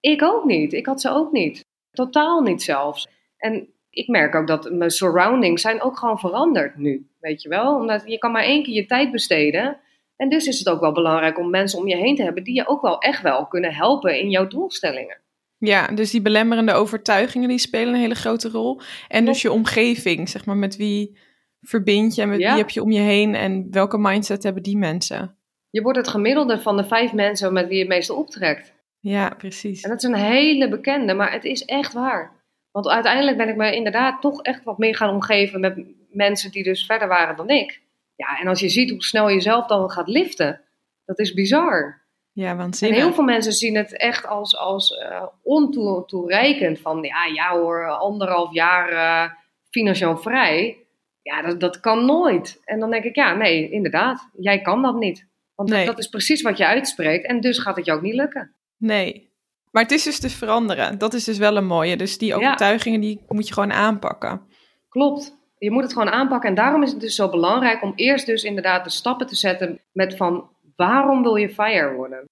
[0.00, 0.72] ik ook niet.
[0.72, 1.64] Ik had ze ook niet.
[1.90, 3.08] Totaal niet zelfs.
[3.36, 7.10] En ik merk ook dat mijn surroundings zijn ook gewoon veranderd nu.
[7.20, 7.74] Weet je wel?
[7.74, 9.80] Omdat je kan maar één keer je tijd besteden.
[10.16, 12.54] En dus is het ook wel belangrijk om mensen om je heen te hebben die
[12.54, 15.21] je ook wel echt wel kunnen helpen in jouw doelstellingen.
[15.64, 18.80] Ja, dus die belemmerende overtuigingen die spelen een hele grote rol.
[19.08, 21.18] En dus je omgeving, zeg maar, met wie
[21.60, 25.36] verbind je, met wie heb je om je heen en welke mindset hebben die mensen?
[25.70, 28.72] Je wordt het gemiddelde van de vijf mensen met wie je het meeste optrekt.
[29.00, 29.82] Ja, precies.
[29.82, 32.44] En dat is een hele bekende, maar het is echt waar.
[32.70, 36.62] Want uiteindelijk ben ik me inderdaad toch echt wat meer gaan omgeven met mensen die
[36.62, 37.82] dus verder waren dan ik.
[38.16, 40.60] Ja, en als je ziet hoe snel je zelf dan gaat liften,
[41.04, 42.01] dat is bizar.
[42.32, 42.98] Ja, waanzinnig.
[42.98, 46.80] En heel veel mensen zien het echt als, als uh, ontoereikend.
[46.80, 49.32] Van ja, ja hoor, anderhalf jaar uh,
[49.70, 50.76] financieel vrij.
[51.22, 52.60] Ja, dat, dat kan nooit.
[52.64, 55.26] En dan denk ik, ja, nee, inderdaad, jij kan dat niet.
[55.54, 55.86] Want nee.
[55.86, 58.54] dat is precies wat je uitspreekt en dus gaat het je ook niet lukken.
[58.76, 59.30] Nee,
[59.70, 60.98] maar het is dus te veranderen.
[60.98, 61.96] Dat is dus wel een mooie.
[61.96, 64.40] Dus die overtuigingen die moet je gewoon aanpakken.
[64.88, 65.40] Klopt.
[65.58, 66.48] Je moet het gewoon aanpakken.
[66.48, 69.80] En daarom is het dus zo belangrijk om eerst dus inderdaad de stappen te zetten
[69.92, 72.24] met van waarom wil je fire worden?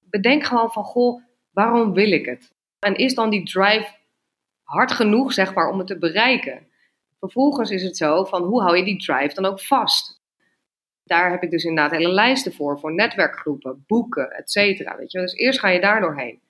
[0.00, 2.52] Bedenk gewoon van goh, waarom wil ik het?
[2.78, 3.94] En is dan die drive
[4.62, 6.66] hard genoeg, zeg maar, om het te bereiken?
[7.18, 10.22] Vervolgens is het zo van hoe hou je die drive dan ook vast?
[11.04, 14.96] Daar heb ik dus inderdaad hele lijsten voor, voor netwerkgroepen, boeken, et cetera.
[14.96, 15.20] Weet je?
[15.20, 16.42] Dus eerst ga je daar doorheen.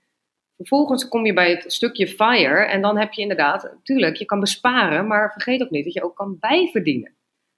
[0.57, 4.41] Vervolgens kom je bij het stukje fire en dan heb je inderdaad, natuurlijk, je kan
[4.41, 7.15] besparen, maar vergeet ook niet dat je ook kan bijverdienen.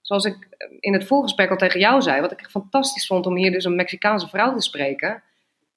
[0.06, 0.36] Zoals ik
[0.80, 3.74] in het voorgesprek al tegen jou zei, wat ik fantastisch vond om hier dus een
[3.74, 5.22] Mexicaanse vrouw te spreken,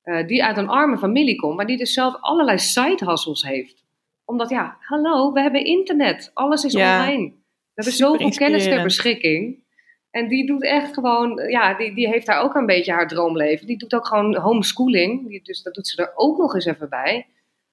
[0.03, 3.83] uh, die uit een arme familie komt, maar die dus zelf allerlei side hustles heeft.
[4.25, 7.27] Omdat ja, hallo, we hebben internet, alles is Ja, online.
[7.29, 9.63] We hebben zoveel kennis ter beschikking.
[10.11, 13.67] En die doet echt gewoon, ja, die, die heeft daar ook een beetje haar droomleven.
[13.67, 15.27] Die doet ook gewoon homeschooling.
[15.27, 17.27] Die, dus dat doet ze er ook nog eens even bij.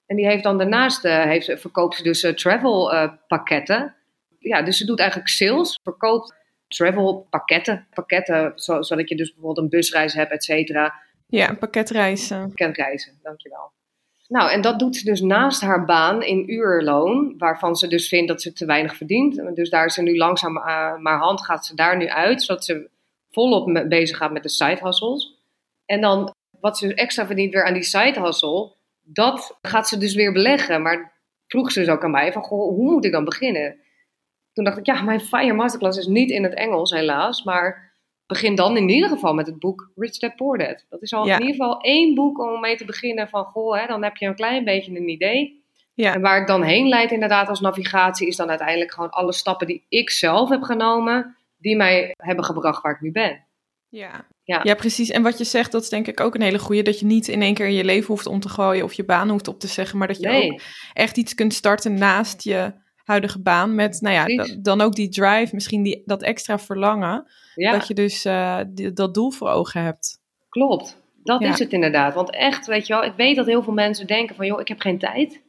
[0.07, 3.95] En die heeft dan daarnaast, eh, heeft, verkoopt ze dus eh, travel eh, pakketten.
[4.39, 6.35] Ja, dus ze doet eigenlijk sales, verkoopt
[6.69, 7.87] travel pakketten.
[7.95, 10.95] Pakketten, zo, zodat je dus bijvoorbeeld een busreis hebt, et cetera.
[11.27, 12.49] Ja, een pakketreizen.
[12.49, 13.71] Paketreizen, dankjewel.
[14.29, 18.29] Nou, en dat doet ze dus naast haar baan in uurloon, waarvan ze dus vindt
[18.29, 19.57] dat ze te weinig verdient.
[19.57, 22.65] Dus daar is ze nu langzaam uh, maar hand gaat ze daar nu uit, zodat
[22.65, 22.89] ze
[23.31, 25.35] volop me- bezig gaat met de side hustles.
[25.85, 30.15] En dan wat ze extra verdient weer aan die side hustle, dat gaat ze dus
[30.15, 30.83] weer beleggen.
[30.83, 31.13] Maar
[31.47, 33.77] vroeg ze dus ook aan mij van, goh, hoe moet ik dan beginnen?
[34.57, 37.93] Toen dacht ik, ja, mijn Fire Masterclass is niet in het Engels helaas, maar
[38.27, 40.85] begin dan in ieder geval met het boek Rich Dad Poor Dad.
[40.89, 41.35] Dat is al Ja.
[41.35, 44.27] in ieder geval één boek om mee te beginnen van, goh, hè, dan heb je
[44.27, 45.65] een klein beetje een idee.
[45.95, 46.15] Ja.
[46.15, 49.67] En waar ik dan heen leid inderdaad als navigatie, is dan uiteindelijk gewoon alle stappen
[49.67, 53.45] die ik zelf heb genomen, die mij hebben gebracht waar ik nu ben.
[53.89, 54.27] Ja.
[54.45, 54.61] Ja.
[54.63, 55.11] ja, precies.
[55.11, 56.83] En wat je zegt, dat is denk ik ook een hele goeie.
[56.83, 59.29] Dat je niet in één keer je leven hoeft om te gooien of je baan
[59.29, 59.99] hoeft op te zeggen.
[59.99, 60.61] Maar dat je Nee, ook
[60.93, 62.73] echt iets kunt starten naast je
[63.07, 63.75] huidige baan.
[63.75, 67.27] Met, nou ja, dan ook die drive, misschien die, dat extra verlangen.
[67.55, 70.19] ja, Dat je dus eh, die- dat doel voor ogen hebt.
[70.49, 71.05] klopt.
[71.23, 71.49] Dat Ja.
[71.53, 72.15] is het inderdaad.
[72.15, 74.69] Want echt, weet je wel, ik weet dat heel veel mensen denken van, joh, ik
[74.69, 75.43] heb geen tijd.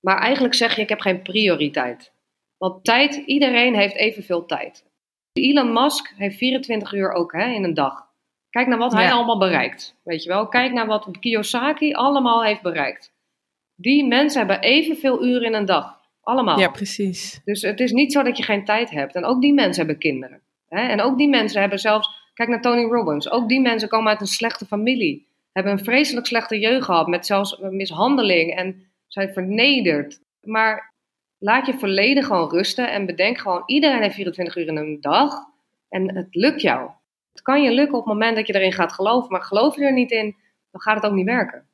[0.00, 2.12] Maar eigenlijk zeg je, ik heb geen prioriteit.
[2.58, 4.84] Want tijd, iedereen heeft evenveel tijd.
[5.32, 8.06] Elon Musk heeft 24 uur ook hè, in een dag.
[8.50, 9.96] Kijk naar wat hij allemaal bereikt.
[10.04, 10.48] Weet je wel?
[10.48, 13.12] Kijk naar wat Kiyosaki allemaal heeft bereikt.
[13.74, 16.00] Die mensen hebben evenveel uren in een dag.
[16.24, 16.58] Allemaal.
[16.58, 17.40] Ja, precies.
[17.44, 19.14] Dus het is niet zo dat je geen tijd hebt.
[19.14, 20.40] En ook die mensen hebben kinderen.
[20.68, 20.80] Hè?
[20.88, 22.30] En ook die mensen hebben zelfs.
[22.34, 23.30] Kijk naar Tony Robbins.
[23.30, 25.26] Ook die mensen komen uit een slechte familie.
[25.52, 27.06] Hebben een vreselijk slechte jeugd gehad.
[27.06, 28.54] Met zelfs mishandeling.
[28.54, 30.20] En zijn vernederd.
[30.40, 30.92] Maar
[31.38, 32.92] laat je verleden gewoon rusten.
[32.92, 35.34] En bedenk gewoon: iedereen heeft 24 uur in een dag.
[35.88, 36.90] En het lukt jou.
[37.32, 39.30] Het kan je lukken op het moment dat je erin gaat geloven.
[39.30, 40.36] Maar geloof je er niet in,
[40.70, 41.66] dan gaat het ook niet werken.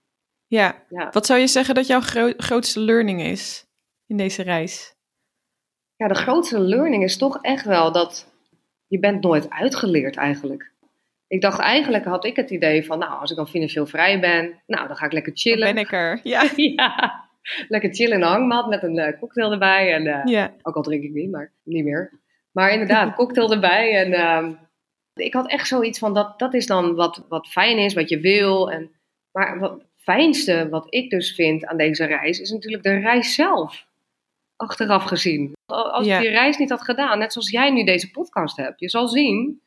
[0.46, 0.84] Ja.
[0.88, 1.09] Ja.
[1.12, 3.66] Wat zou je zeggen dat jouw gro- grootste learning is
[4.11, 4.94] in deze reis?
[5.96, 8.32] Ja, de grootste learning is toch echt wel dat
[8.86, 10.72] je bent nooit uitgeleerd eigenlijk.
[11.26, 14.62] Ik dacht eigenlijk had ik het idee van, nou, als ik dan financieel vrij ben,
[14.66, 15.74] nou, dan ga ik lekker Dan chillen.
[15.74, 16.20] ben ik er.
[16.22, 16.50] Ja.
[16.76, 17.28] ja,
[17.68, 19.92] lekker chillen in een hangmat met een eh, cocktail erbij.
[19.94, 20.54] En, eh, Ja.
[20.62, 22.20] Ook al drink ik niet, maar niet meer.
[22.52, 23.96] Maar inderdaad, cocktail erbij.
[24.04, 24.52] En ehm,
[25.14, 28.20] ik had echt zoiets van, dat, dat is dan wat, wat fijn is, wat je
[28.20, 28.70] wil.
[28.70, 28.90] En,
[29.32, 33.34] maar wat het fijnste wat ik dus vind aan deze reis, is natuurlijk de reis
[33.34, 33.88] zelf.
[34.61, 35.52] Achteraf gezien.
[35.66, 36.16] Als Ja.
[36.16, 38.80] ik die reis niet had gedaan, net zoals jij nu deze podcast hebt.
[38.80, 39.61] Je zal zien,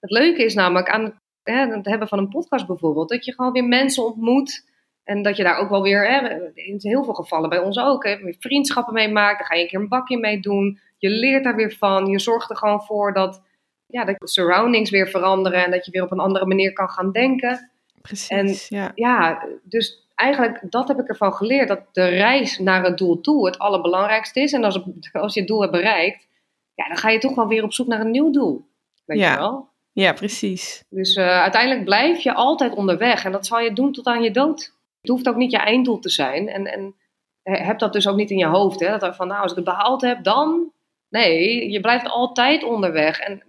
[0.00, 3.32] het leuke is namelijk aan het, hè, het hebben van een podcast bijvoorbeeld, dat je
[3.34, 4.68] gewoon weer mensen ontmoet.
[5.04, 8.04] En dat je daar ook wel weer, hè, in heel veel gevallen bij ons ook,
[8.04, 9.38] hè, weer vriendschappen mee maakt.
[9.38, 10.80] Dan ga je een keer een bakje mee doen.
[10.98, 12.06] Je leert daar weer van.
[12.06, 13.42] Je zorgt er gewoon voor dat,
[13.86, 15.64] ja, dat de surroundings weer veranderen.
[15.64, 17.70] En dat je weer op een andere manier kan gaan denken.
[18.02, 18.68] Precies.
[18.68, 18.92] ja.
[18.94, 21.68] Ja, dus eigenlijk dat heb ik ervan geleerd.
[21.68, 24.52] Dat de reis naar het doel toe het allerbelangrijkste is.
[24.52, 26.28] En als, het- als je het doel hebt bereikt,
[26.74, 28.64] ja, dan ga je toch wel weer op zoek naar een nieuw doel.
[29.04, 29.32] Weet Ja.
[29.32, 29.68] je wel?
[29.92, 30.84] ja, precies.
[30.88, 33.24] Dus eh, uiteindelijk blijf je altijd onderweg.
[33.24, 34.72] En dat zal je doen tot aan je dood.
[35.00, 36.48] Het hoeft ook niet je einddoel te zijn.
[36.48, 36.94] En, en
[37.42, 38.80] eh, heb dat dus ook niet in je hoofd.
[38.80, 38.98] Hè?
[38.98, 40.72] Dat van, nou, als ik het behaald heb, dan...
[41.08, 43.18] Nee, je blijft altijd onderweg.
[43.20, 43.42] En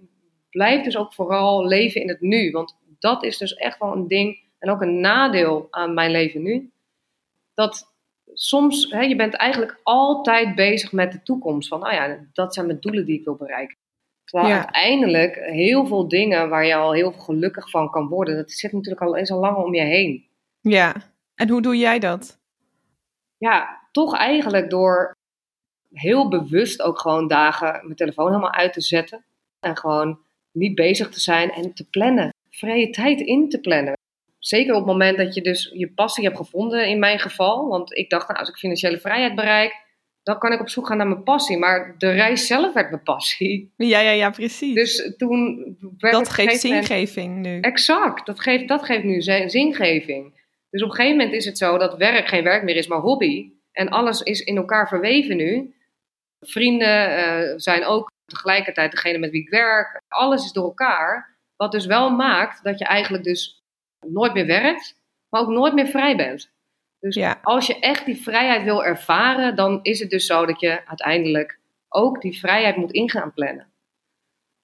[0.49, 2.51] blijf dus ook vooral leven in het nu.
[2.51, 4.40] Want dat is dus echt wel een ding.
[4.61, 6.71] En ook een nadeel aan mijn leven nu.
[7.53, 7.93] Dat
[8.33, 11.67] soms, hè, je bent eigenlijk altijd bezig met de toekomst.
[11.67, 13.77] Van, nou ja, dat zijn mijn doelen die ik wil bereiken.
[14.23, 14.57] Terwijl Ja.
[14.57, 19.01] uiteindelijk heel veel dingen waar je al heel gelukkig van kan worden, dat zit natuurlijk
[19.01, 20.25] al eens al lang om je heen.
[20.59, 20.95] Ja.
[21.35, 22.39] En hoe doe jij dat?
[23.37, 25.15] Ja, toch eigenlijk door
[25.91, 29.25] heel bewust ook gewoon dagen mijn telefoon helemaal uit te zetten.
[29.59, 30.19] En gewoon
[30.51, 32.33] niet bezig te zijn en te plannen.
[32.49, 33.93] Vrije tijd in te plannen.
[34.41, 37.67] Zeker op het moment dat je dus je passie hebt gevonden, in mijn geval.
[37.67, 39.73] Want ik dacht, nou, als ik financiële vrijheid bereik,
[40.23, 41.57] dan kan ik op zoek gaan naar mijn passie.
[41.57, 43.73] Maar de reis zelf werd mijn passie.
[43.77, 44.73] Ja, ja, ja, precies.
[44.73, 45.57] Dus toen
[45.97, 47.59] werd dat geeft moment- zingeving nu.
[47.59, 50.39] Exact, dat geeft, dat geeft nu zin- zingeving.
[50.69, 52.99] Dus op een gegeven moment is het zo dat werk geen werk meer is, maar
[52.99, 53.51] hobby.
[53.71, 55.75] En alles is in elkaar verweven nu.
[56.39, 60.01] Vrienden eh, zijn ook tegelijkertijd degene met wie ik werk.
[60.07, 61.37] Alles is door elkaar.
[61.55, 63.60] Wat dus wel maakt dat je eigenlijk dus
[64.07, 64.95] nooit meer werkt,
[65.29, 66.49] maar ook nooit meer vrij bent.
[66.99, 67.39] Dus Ja.
[67.41, 71.59] als je echt die vrijheid wil ervaren, dan is het dus zo dat je uiteindelijk
[71.89, 73.69] ook die vrijheid moet in gaan plannen.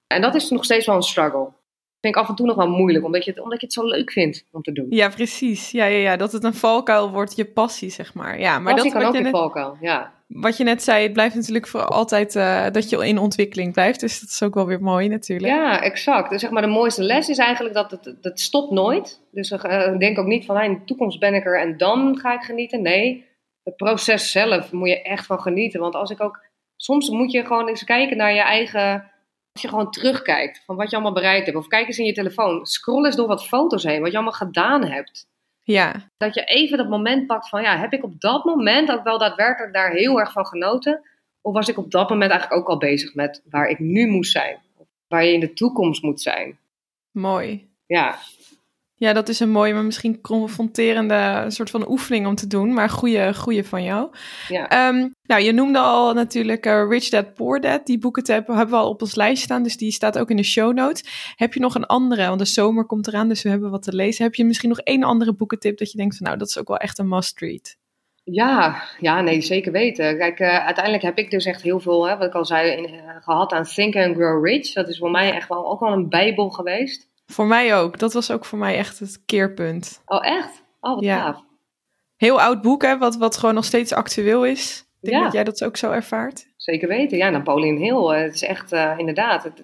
[0.06, 1.52] En dat is nog steeds wel een struggle.
[2.00, 3.84] Vind ik af en toe nog wel moeilijk, omdat je het, omdat je het zo
[3.86, 4.86] leuk vindt om te doen.
[4.90, 5.70] Ja, precies.
[5.70, 8.40] Ja, ja, ja, dat het een valkuil wordt, je passie, zeg maar.
[8.40, 10.12] Ja, maar Passie dat kan ook net, valkuil, ja.
[10.26, 14.00] wat je net zei, het blijft natuurlijk voor altijd eh, dat je in ontwikkeling blijft.
[14.00, 15.52] Dus dat is ook wel weer mooi natuurlijk.
[15.52, 16.30] Ja, exact.
[16.30, 19.20] Dus zeg maar de mooiste les is eigenlijk dat het, dat stopt nooit.
[19.30, 22.18] Dus eh, denk ook niet van, "Ah, in de toekomst ben ik er en dan
[22.18, 22.82] ga ik genieten.
[22.82, 23.24] Nee,
[23.64, 25.80] het proces zelf moet je echt van genieten.
[25.80, 26.44] Want als ik ook,
[26.76, 29.10] soms moet je gewoon eens kijken naar je eigen,
[29.58, 31.58] als je gewoon terugkijkt van wat je allemaal bereikt hebt.
[31.58, 34.32] Of kijk eens in je telefoon, scroll eens door wat foto's heen, wat je allemaal
[34.32, 35.26] gedaan hebt.
[35.62, 39.04] Ja, Dat je even dat moment pakt van, ja, heb ik op dat moment ook
[39.04, 41.02] wel daadwerkelijk daar heel erg van genoten?
[41.40, 44.32] Of was ik op dat moment eigenlijk ook al bezig met waar ik nu moest
[44.32, 44.58] zijn?
[45.08, 46.58] Waar je in de toekomst moet zijn?
[47.10, 47.66] mooi.
[47.86, 48.18] Ja,
[48.98, 52.72] Ja, dat is een mooie, maar misschien confronterende soort van oefening om te doen.
[52.72, 54.10] Maar goede, goede van jou.
[54.48, 54.68] ja.
[54.68, 57.86] Ehm, nou, je noemde al natuurlijk eh, Rich Dad Poor Dad.
[57.86, 60.36] Die boeken hebben, hebben we al op ons lijst staan, dus die staat ook in
[60.36, 61.32] de show notes.
[61.36, 63.94] Heb je nog een andere, want de zomer komt eraan, dus we hebben wat te
[63.94, 64.24] lezen.
[64.24, 66.68] Heb je misschien nog één andere boekentip dat je denkt van nou, dat is ook
[66.68, 67.76] wel echt een must-read?
[68.24, 70.18] Ja, ja, nee, zeker weten.
[70.18, 72.84] Kijk, eh, uiteindelijk heb ik dus echt heel veel, hè, wat ik al zei, in,
[72.84, 74.72] eh, gehad aan Think and Grow Rich.
[74.72, 77.07] Dat is voor mij echt wel ook wel een bijbel geweest.
[77.32, 77.98] Voor mij ook.
[77.98, 80.02] Dat was ook voor mij echt het keerpunt.
[80.06, 80.62] Oh, echt?
[80.80, 81.20] Oh, wat Ja.
[81.20, 81.42] gaaf.
[82.16, 84.86] Heel oud boek, hè, wat, wat gewoon nog steeds actueel is.
[85.00, 85.22] Ik denk Ja.
[85.24, 86.46] dat jij dat ook zo ervaart.
[86.56, 87.18] Zeker weten.
[87.18, 87.96] Ja, Napoleon Hill.
[88.14, 89.62] eh, Het is echt, eh, inderdaad, het,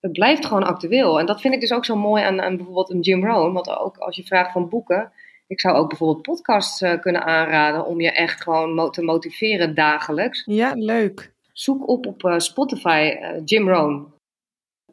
[0.00, 1.18] het blijft gewoon actueel.
[1.20, 3.52] En dat vind ik dus ook zo mooi aan, aan bijvoorbeeld een Jim Rohn.
[3.52, 5.12] Want ook als je vraagt van boeken,
[5.46, 9.74] ik zou ook bijvoorbeeld podcasts eh, kunnen aanraden om je echt gewoon mo- te motiveren
[9.74, 10.42] dagelijks.
[10.46, 11.32] Ja, leuk.
[11.52, 14.14] Zoek op op Spotify Jim Rohn.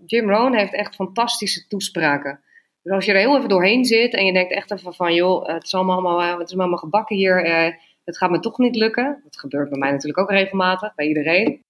[0.06, 2.39] Jim Rohn heeft echt fantastische toespraken.
[2.82, 5.47] Dus als je er heel even doorheen zit en je denkt echt even van, joh,
[5.47, 8.76] het is allemaal, allemaal, het is allemaal gebakken hier, uh, het gaat me toch niet
[8.76, 9.22] lukken.
[9.24, 11.64] Dat gebeurt bij mij natuurlijk ook regelmatig, bij iedereen.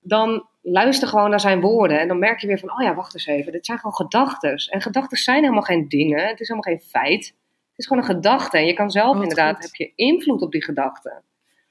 [0.00, 3.14] Dan luister gewoon naar zijn woorden en dan merk je weer van, oh ja, wacht
[3.14, 4.54] eens even, dit zijn gewoon gedachten.
[4.54, 7.26] En gedachten zijn helemaal geen dingen, het is helemaal geen feit.
[7.70, 10.64] Het is gewoon een gedachte en je kan zelf inderdaad, heb je invloed op die
[10.64, 11.22] gedachten.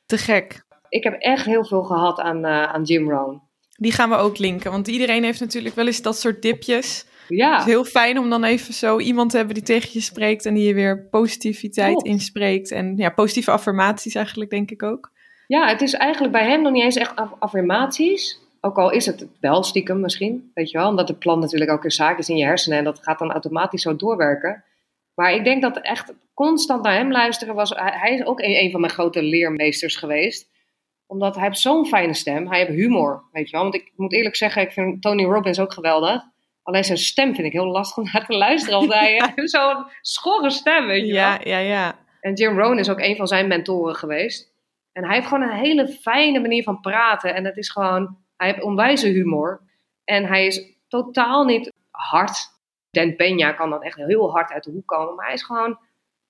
[0.06, 0.66] Te gek.
[0.90, 3.42] Ik heb echt heel veel gehad aan, uh, aan Jim Rohn.
[3.78, 7.06] Die gaan we ook linken, want iedereen heeft natuurlijk wel eens dat soort dipjes.
[7.28, 7.52] Ja.
[7.52, 10.46] Het is heel fijn om dan even zo iemand te hebben die tegen je spreekt
[10.46, 12.72] en die je weer positiviteit inspreekt.
[12.72, 15.12] En ja, positieve affirmaties eigenlijk, denk ik ook.
[15.48, 18.40] Ja, het is eigenlijk bij hem nog niet eens echt affirmaties.
[18.62, 20.90] Ook al is het wel stiekem misschien, weet je wel.
[20.90, 23.32] Omdat de plan natuurlijk ook een zaak is in je hersenen en dat gaat dan
[23.32, 24.64] automatisch zo doorwerken.
[25.16, 27.74] Maar ik denk dat echt constant naar hem luisteren was.
[27.76, 30.54] Hij is ook een, een van mijn grote leermeesters geweest
[31.08, 32.48] omdat hij heeft zo'n fijne stem.
[32.48, 33.62] Hij heeft humor, weet je wel.
[33.62, 36.24] Want ik moet eerlijk zeggen, ik vind Tony Robbins ook geweldig.
[36.64, 38.80] Alleen zijn stem vind ik heel lastig om naar te luisteren.
[38.80, 41.48] Want hij heeft zo'n schorre stem, weet je ja, wel.
[41.48, 44.54] Ja, ja, En Jim Rohn is ook een van zijn mentoren geweest.
[44.92, 47.36] En hij heeft gewoon een hele fijne manier van praten.
[47.36, 49.62] En het is gewoon, hij heeft onwijze humor.
[50.04, 52.54] En hij is totaal niet hard.
[52.92, 55.16] Dan Peña kan dan echt heel hard uit de hoek komen.
[55.16, 55.80] Maar hij is gewoon,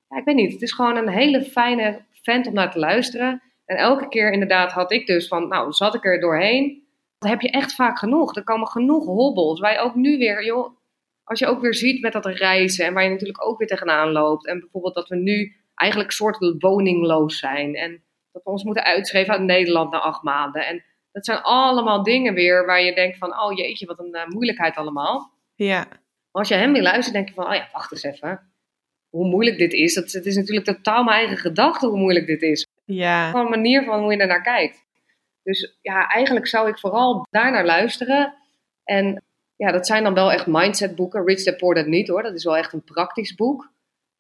[0.10, 3.42] ja, ik weet niet, het is gewoon een hele fijne vent om naar te luisteren.
[3.66, 6.84] En elke keer inderdaad had ik dus van, nou, zat ik er doorheen.
[7.18, 8.36] Dan heb je echt vaak genoeg.
[8.36, 9.60] Er komen genoeg hobbels.
[9.60, 10.78] Je ook nu weer, joh,
[11.24, 14.12] als je ook weer ziet met dat reizen en waar je natuurlijk ook weer tegenaan
[14.12, 14.48] loopt.
[14.48, 17.76] En bijvoorbeeld dat we nu eigenlijk soort woningloos zijn.
[17.76, 20.68] En dat we ons moeten uitschrijven uit Nederland na acht maanden.
[20.68, 24.28] En dat zijn allemaal dingen weer waar je denkt van, oh jeetje, wat een uh,
[24.28, 25.32] moeilijkheid allemaal.
[25.56, 25.78] Ja.
[26.32, 28.54] Maar als je hem weer luistert, denk je van, oh ja, wacht eens even.
[29.10, 29.94] Hoe moeilijk dit is.
[29.94, 32.68] Dat, het is natuurlijk totaal mijn eigen gedachte hoe moeilijk dit is.
[32.86, 33.30] Ja.
[33.30, 34.86] Gewoon een manier van hoe je er naar kijkt.
[35.44, 38.34] Dus ja, eigenlijk zou ik vooral daar naar luisteren.
[38.84, 39.24] En
[39.56, 41.26] ja, dat zijn dan wel echt mindset boeken.
[41.26, 42.24] Rich Dad Poor Dad niet hoor.
[42.24, 43.72] Dat is wel echt een praktisch boek.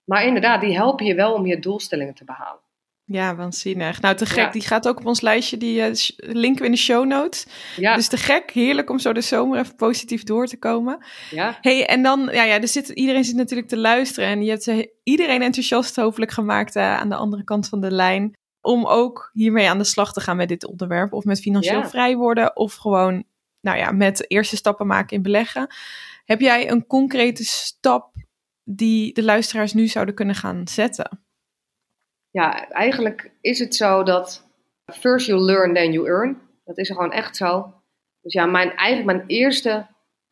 [0.03, 2.63] Maar inderdaad, die helpen je wel om je doelstellingen te behalen.
[3.07, 4.01] Ja, waanzinnig.
[4.01, 4.51] Nou, te gek.
[4.51, 5.57] Die gaat ook op ons lijstje.
[5.57, 7.47] Die uh, linken we in de show notes.
[7.76, 7.95] Ja.
[7.95, 8.51] Dus te gek.
[8.51, 11.05] Heerlijk om zo de zomer even positief door te komen.
[11.30, 11.57] Ja.
[11.61, 14.30] hey, en dan, ja, ja er zit, iedereen zit natuurlijk te luisteren.
[14.30, 18.34] En je hebt iedereen enthousiast hopelijk gemaakt uh, aan de andere kant van de lijn
[18.66, 21.13] om ook hiermee aan de slag te gaan met dit onderwerp.
[21.13, 21.89] Of met financieel Ja.
[21.89, 23.24] vrij worden, of gewoon,
[23.61, 25.68] nou ja, met eerste stappen maken in beleggen.
[26.26, 28.13] Heb jij een concrete stap
[28.63, 31.26] die de luisteraars nu zouden kunnen gaan zetten?
[32.30, 34.47] Ja, eigenlijk is het zo dat
[34.86, 36.41] first you learn, then you earn.
[36.66, 37.74] Dat is gewoon echt zo.
[38.22, 39.88] Dus ja, mijn, eigenlijk mijn eerste,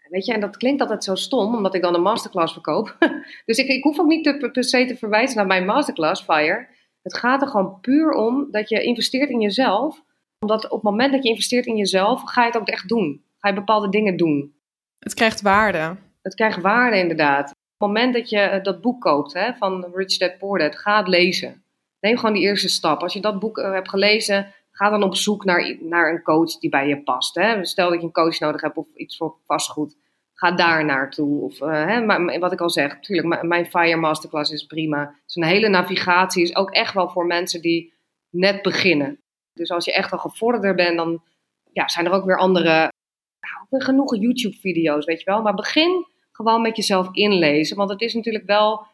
[0.10, 2.98] weet je, en dat klinkt altijd zo stom, omdat ik dan een masterclass verkoop.
[3.46, 6.68] dus ik, ik hoef ook niet te, per se te verwijzen naar mijn masterclass, FIRE.
[7.04, 10.04] Het gaat er gewoon puur om dat je investeert in jezelf.
[10.40, 13.24] Omdat op het moment dat je investeert in jezelf, ga je het ook echt doen.
[13.40, 14.56] Ga je bepaalde dingen doen.
[15.00, 15.96] Het krijgt waarde.
[16.22, 17.50] Het krijgt waarde inderdaad.
[17.50, 20.76] Op het moment dat je eh, dat boek koopt hè, van Rich Dad Poor Dad,
[20.76, 21.64] ga het lezen.
[22.00, 23.02] Neem gewoon die eerste stap.
[23.02, 26.60] Als je dat boek uh, hebt gelezen, ga dan op zoek naar, naar een coach
[26.60, 27.36] die bij je past.
[27.36, 27.66] Hè.
[27.66, 29.96] Stel dat je een coach nodig hebt of iets voor vastgoed.
[30.44, 31.42] Ga daar naartoe.
[31.42, 35.16] Of, uh, hè, maar, wat ik al zeg, natuurlijk, mijn Fire Masterclass is prima.
[35.26, 37.94] Zo'n hele navigatie is ook echt wel voor mensen die
[38.30, 39.20] net beginnen.
[39.54, 41.24] Dus als je echt al gevorderder bent, dan
[41.72, 42.92] ja, zijn er ook weer andere,
[43.40, 45.42] nou, genoeg YouTube-video's, weet je wel.
[45.42, 47.78] Maar begin gewoon met jezelf inlezen.
[47.78, 48.86] Want het is natuurlijk wel,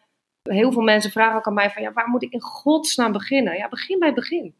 [0.41, 3.57] heel veel mensen vragen ook aan mij van, ja, waar moet ik in godsnaam beginnen?
[3.57, 4.55] Ja, begin bij het begin.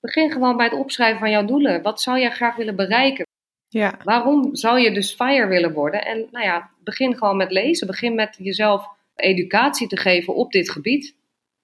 [0.00, 1.82] Begin gewoon bij het opschrijven van jouw doelen.
[1.82, 3.26] Wat zou jij graag willen bereiken?
[3.68, 3.98] Ja.
[4.04, 6.04] Waarom zou je dus fire willen worden?
[6.04, 7.86] En nou ja, begin gewoon met lezen.
[7.86, 11.16] Begin met jezelf educatie te geven op dit gebied.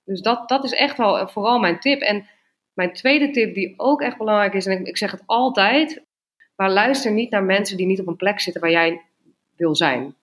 [0.04, 2.00] Dus dat, dat is echt wel vooral mijn tip.
[2.00, 2.26] En
[2.74, 6.02] mijn tweede tip, die ook echt belangrijk is, en ik, ik zeg het altijd,
[6.56, 9.02] maar luister niet naar mensen die niet op een plek zitten waar jij
[9.56, 10.14] wil zijn.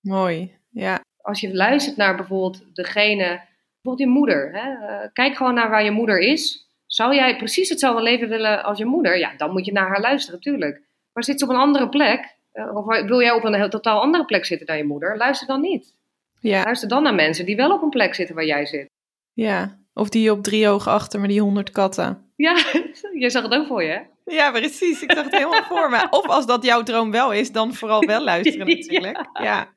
[0.00, 1.00] Mooi, ja.
[1.20, 3.40] Als je luistert naar bijvoorbeeld degene,
[3.72, 5.08] bijvoorbeeld je moeder, hè?
[5.12, 6.67] kijk gewoon naar waar je moeder is.
[6.88, 9.18] Zou jij precies hetzelfde leven willen als je moeder?
[9.18, 10.80] Ja, dan moet je naar haar luisteren, natuurlijk.
[11.12, 12.36] Maar zit ze op een andere plek,
[12.74, 15.16] of wil jij op een heel totaal andere plek zitten dan je moeder?
[15.16, 15.94] Luister dan niet.
[16.40, 16.62] Ja.
[16.62, 18.86] Luister dan naar mensen die wel op een plek zitten waar jij zit.
[19.32, 22.32] Ja, of die op drie ogen achter met die honderd katten.
[22.36, 22.52] Ja,
[23.18, 24.00] je zag het ook voor je, hè?
[24.34, 25.02] Ja, precies.
[25.02, 26.06] Ik zag het helemaal voor me.
[26.10, 29.16] Of als dat jouw droom wel is, dan vooral wel luisteren natuurlijk.
[29.32, 29.68] Ja, ja.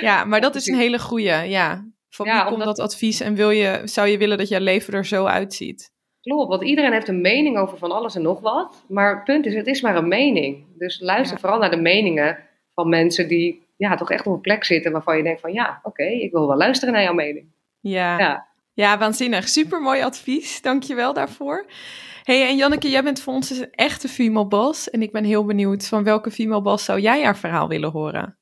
[0.00, 1.84] ja maar dat is een hele goeie, ja.
[2.10, 4.94] Van wie komt omdat- dat advies en wil je, zou je willen dat jouw leven
[4.94, 5.90] er zo uitziet?
[6.22, 8.84] Klopt, want iedereen heeft een mening over van alles en nog wat.
[8.88, 10.64] Maar het punt is, het is maar een mening.
[10.78, 11.40] Dus luister Ja.
[11.40, 12.38] vooral naar de meningen
[12.74, 15.80] van mensen die ja, toch echt op een plek zitten waarvan je denkt van ja,
[15.82, 17.46] oké, ik wil wel luisteren naar jouw mening.
[17.80, 18.46] Ja, ja.
[18.72, 19.48] Ja, waanzinnig.
[19.48, 20.62] Super mooi advies.
[20.62, 21.66] Dank je wel daarvoor.
[22.24, 24.90] hey, en Janneke, jij bent voor ons een echte female boss.
[24.90, 28.38] En ik ben heel benieuwd van welke female boss zou jij haar verhaal willen horen?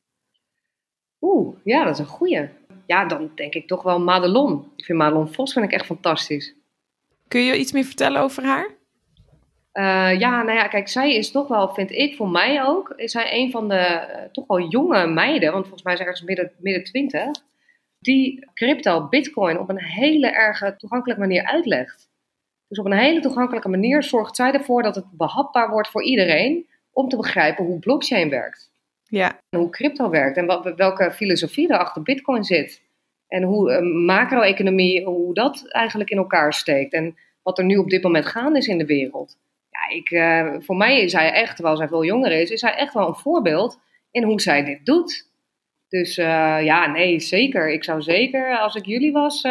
[1.20, 2.48] Oeh, ja, dat is een goeie.
[2.86, 4.72] Ja, dan denk ik toch wel Madelon.
[4.76, 6.54] Ik vind Madelon Vos vind ik echt fantastisch.
[7.28, 8.74] Kun je iets meer vertellen over haar?
[9.72, 13.12] Uh, ja, nou ja, kijk, zij is toch wel, vind ik, voor mij ook, is
[13.12, 16.24] zij een van de uh, toch wel jonge meiden, want volgens mij is ze ergens
[16.26, 17.28] midden, midden twintig,
[17.98, 22.08] die crypto, bitcoin op een hele erg toegankelijke manier uitlegt.
[22.68, 26.66] Dus op een hele toegankelijke manier zorgt zij ervoor dat het behapbaar wordt voor iedereen
[26.92, 28.70] om te begrijpen hoe blockchain werkt.
[29.04, 29.40] Ja.
[29.48, 32.82] En hoe crypto werkt en wat, welke filosofie er achter bitcoin zit.
[33.28, 36.92] En hoe uh, macro-economie, hoe dat eigenlijk in elkaar steekt.
[36.92, 39.38] En wat er nu op dit moment gaande is in de wereld.
[39.70, 42.74] Ja, ik, uh, voor mij is hij echt, terwijl zij veel jonger is, is hij
[42.74, 45.30] echt wel een voorbeeld in hoe zij dit doet.
[45.88, 47.70] Dus uh, ja, nee, zeker.
[47.70, 49.44] Ik zou zeker, als ik jullie was,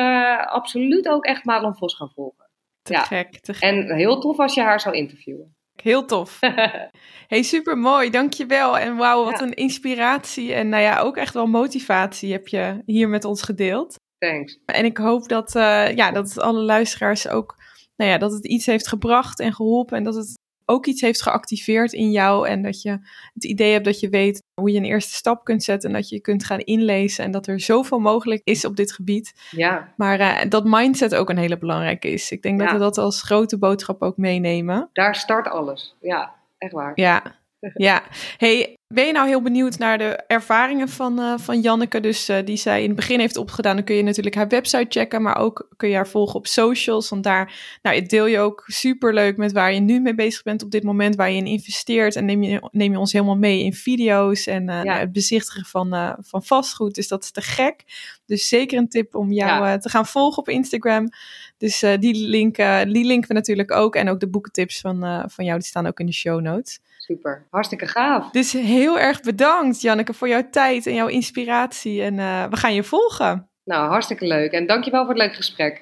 [0.46, 2.50] absoluut ook echt Marlon Vos gaan volgen.
[2.82, 3.02] Te ja.
[3.02, 3.64] gek, te gek.
[3.64, 5.56] En heel tof als je haar zou interviewen.
[5.86, 6.38] Heel tof.
[7.34, 8.78] hey, super mooi, dankjewel.
[8.78, 9.46] En wauw, wat Ja.
[9.46, 13.96] een inspiratie en nou ja, ook echt wel motivatie heb je hier met ons gedeeld.
[14.18, 14.60] Thanks.
[14.66, 17.56] En ik hoop dat, eh, ja, dat alle luisteraars ook,
[17.96, 20.34] nou ja, dat het iets heeft gebracht en geholpen en dat het
[20.66, 23.00] ook iets heeft geactiveerd in jou en dat je
[23.34, 26.10] het idee hebt dat je weet hoe je een eerste stap kunt zetten en dat
[26.10, 29.34] je je kunt gaan inlezen en dat er zoveel mogelijk is op dit gebied.
[29.52, 32.32] Ja, Maar eh, dat mindset ook een hele belangrijke is.
[32.32, 34.90] Ik denk dat we dat als grote boodschap ook meenemen.
[34.94, 35.96] daar start alles.
[36.02, 36.92] Ja, echt waar.
[36.96, 37.36] Ja,
[37.90, 38.04] ja.
[38.38, 42.00] Hey, ben je nou heel benieuwd naar de ervaringen van, eh, van Janneke?
[42.00, 43.76] Dus eh, die zij in het begin heeft opgedaan.
[43.76, 47.10] Dan kun je natuurlijk haar website checken, maar ook kun je haar volgen op socials.
[47.10, 50.64] Want daar nou, deel je ook super leuk met waar je nu mee bezig bent
[50.64, 52.16] op dit moment, waar je in investeert.
[52.16, 54.84] En neem je, neem je ons helemaal mee in video's en eh, Ja.
[54.84, 56.96] nou, het bezichtigen van, van vastgoed.
[56.96, 57.84] Dus dat is te gek.
[58.26, 59.78] Dus zeker een tip om jou Ja.
[59.78, 61.10] te gaan volgen op Instagram.
[61.58, 63.96] Dus die, link, die linken we natuurlijk ook.
[63.96, 66.80] En ook de boekentips van, van jou, die staan ook in de show notes.
[67.06, 67.48] Super.
[67.50, 68.30] Hartstikke gaaf.
[68.30, 72.02] Dus heel erg bedankt, Janneke, voor jouw tijd en jouw inspiratie.
[72.02, 73.50] En eh, we gaan je volgen.
[73.64, 74.52] Nou, hartstikke leuk.
[74.52, 75.82] En dankjewel voor het leuke gesprek.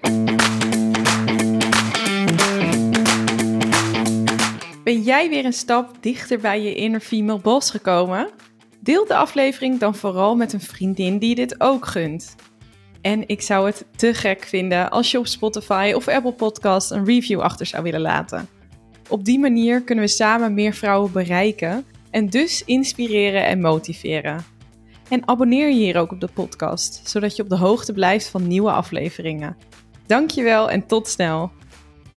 [4.84, 8.30] Ben jij weer een stap dichter bij je inner female boss gekomen?
[8.80, 12.36] Deel de aflevering dan vooral met een vriendin die dit ook gunt.
[13.02, 17.06] En ik zou het te gek vinden als je op Spotify of Apple Podcast een
[17.06, 18.48] review achter zou willen laten.
[19.10, 24.46] Op die manier kunnen we samen meer vrouwen bereiken en dus inspireren en motiveren.
[25.10, 28.48] En abonneer je hier ook op de podcast, zodat je op de hoogte blijft van
[28.48, 29.58] nieuwe afleveringen.
[30.06, 31.52] Dankjewel en tot snel!